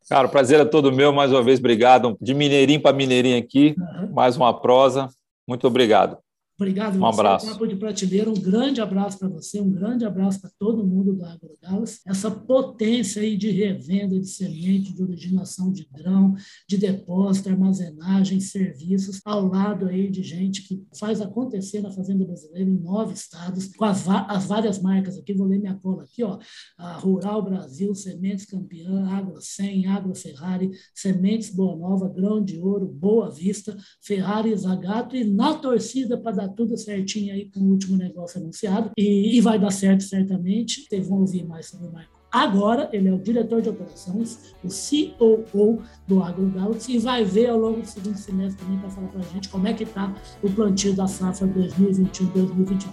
Cara, 0.08 0.26
o 0.26 0.30
prazer 0.30 0.58
é 0.58 0.64
todo 0.64 0.90
meu. 0.90 1.12
Mais 1.12 1.30
uma 1.30 1.42
vez, 1.42 1.58
obrigado. 1.58 2.16
De 2.20 2.32
mineirinho 2.32 2.80
para 2.80 2.96
mineirinho 2.96 3.38
aqui, 3.38 3.74
uhum. 3.78 4.12
mais 4.14 4.36
uma 4.38 4.58
prosa. 4.58 5.10
Muito 5.48 5.66
obrigado. 5.66 6.22
Obrigado, 6.60 6.98
um 6.98 7.06
abraço. 7.06 7.46
Papo 7.46 7.68
de 7.68 7.76
Prateleira, 7.76 8.28
um 8.28 8.34
grande 8.34 8.80
abraço 8.80 9.16
para 9.16 9.28
você, 9.28 9.60
um 9.60 9.70
grande 9.70 10.04
abraço 10.04 10.40
para 10.40 10.50
todo 10.58 10.84
mundo 10.84 11.14
do 11.14 11.24
AgroDallas. 11.24 12.00
Essa 12.04 12.32
potência 12.32 13.22
aí 13.22 13.36
de 13.36 13.48
revenda 13.48 14.18
de 14.18 14.26
semente, 14.26 14.92
de 14.92 15.00
originação 15.00 15.70
de 15.70 15.88
grão, 15.94 16.34
de 16.68 16.76
depósito, 16.76 17.48
armazenagem, 17.48 18.40
serviços, 18.40 19.20
ao 19.24 19.46
lado 19.46 19.86
aí 19.86 20.10
de 20.10 20.20
gente 20.24 20.66
que 20.66 20.84
faz 20.98 21.20
acontecer 21.20 21.80
na 21.80 21.92
Fazenda 21.92 22.24
Brasileira 22.24 22.68
em 22.68 22.80
nove 22.80 23.14
estados, 23.14 23.68
com 23.76 23.84
as, 23.84 24.08
as 24.08 24.46
várias 24.46 24.82
marcas 24.82 25.16
aqui, 25.16 25.32
vou 25.32 25.46
ler 25.46 25.60
minha 25.60 25.76
cola 25.76 26.02
aqui, 26.02 26.24
ó, 26.24 26.40
a 26.76 26.94
Rural 26.94 27.40
Brasil, 27.40 27.94
Sementes 27.94 28.46
Campeã, 28.46 29.06
Agro 29.10 29.40
100, 29.40 29.86
Agro 29.86 30.12
Ferrari, 30.12 30.72
Sementes 30.92 31.54
Boa 31.54 31.76
Nova, 31.76 32.08
Grão 32.08 32.42
de 32.42 32.58
Ouro, 32.58 32.88
Boa 32.88 33.30
Vista, 33.30 33.76
Ferrari 34.02 34.56
Zagato 34.56 35.14
e 35.14 35.22
na 35.22 35.54
torcida 35.54 36.20
para 36.20 36.47
tudo 36.48 36.76
certinho 36.76 37.32
aí 37.32 37.50
com 37.50 37.60
o 37.60 37.70
último 37.70 37.96
negócio 37.96 38.40
anunciado. 38.40 38.90
E, 38.96 39.36
e 39.36 39.40
vai 39.40 39.58
dar 39.58 39.70
certo, 39.70 40.02
certamente. 40.04 40.86
Vocês 40.88 41.08
vão 41.08 41.20
ouvir 41.20 41.46
mais 41.46 41.66
sobre 41.66 41.86
o 41.86 41.90
Michael. 41.90 42.18
Agora, 42.30 42.90
ele 42.92 43.08
é 43.08 43.12
o 43.12 43.18
diretor 43.18 43.62
de 43.62 43.70
operações, 43.70 44.54
o 44.62 45.38
COO 45.50 45.82
do 46.06 46.22
AgroGalaxy, 46.22 46.96
e 46.96 46.98
vai 46.98 47.24
ver 47.24 47.48
ao 47.48 47.58
longo 47.58 47.80
do 47.80 47.86
segundo 47.86 48.16
semestre 48.16 48.62
também 48.62 48.78
para 48.78 48.90
falar 48.90 49.08
para 49.08 49.20
a 49.20 49.24
gente 49.24 49.48
como 49.48 49.66
é 49.66 49.72
que 49.72 49.84
está 49.84 50.14
o 50.42 50.50
plantio 50.50 50.94
da 50.94 51.06
safra 51.06 51.48
2021-2022. 51.48 52.88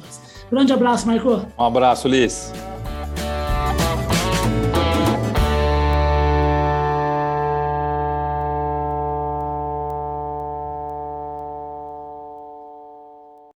Grande 0.49 0.71
abraço, 0.71 1.07
Michael. 1.07 1.47
Um 1.59 1.63
abraço, 1.63 2.07
Liz. 2.07 2.53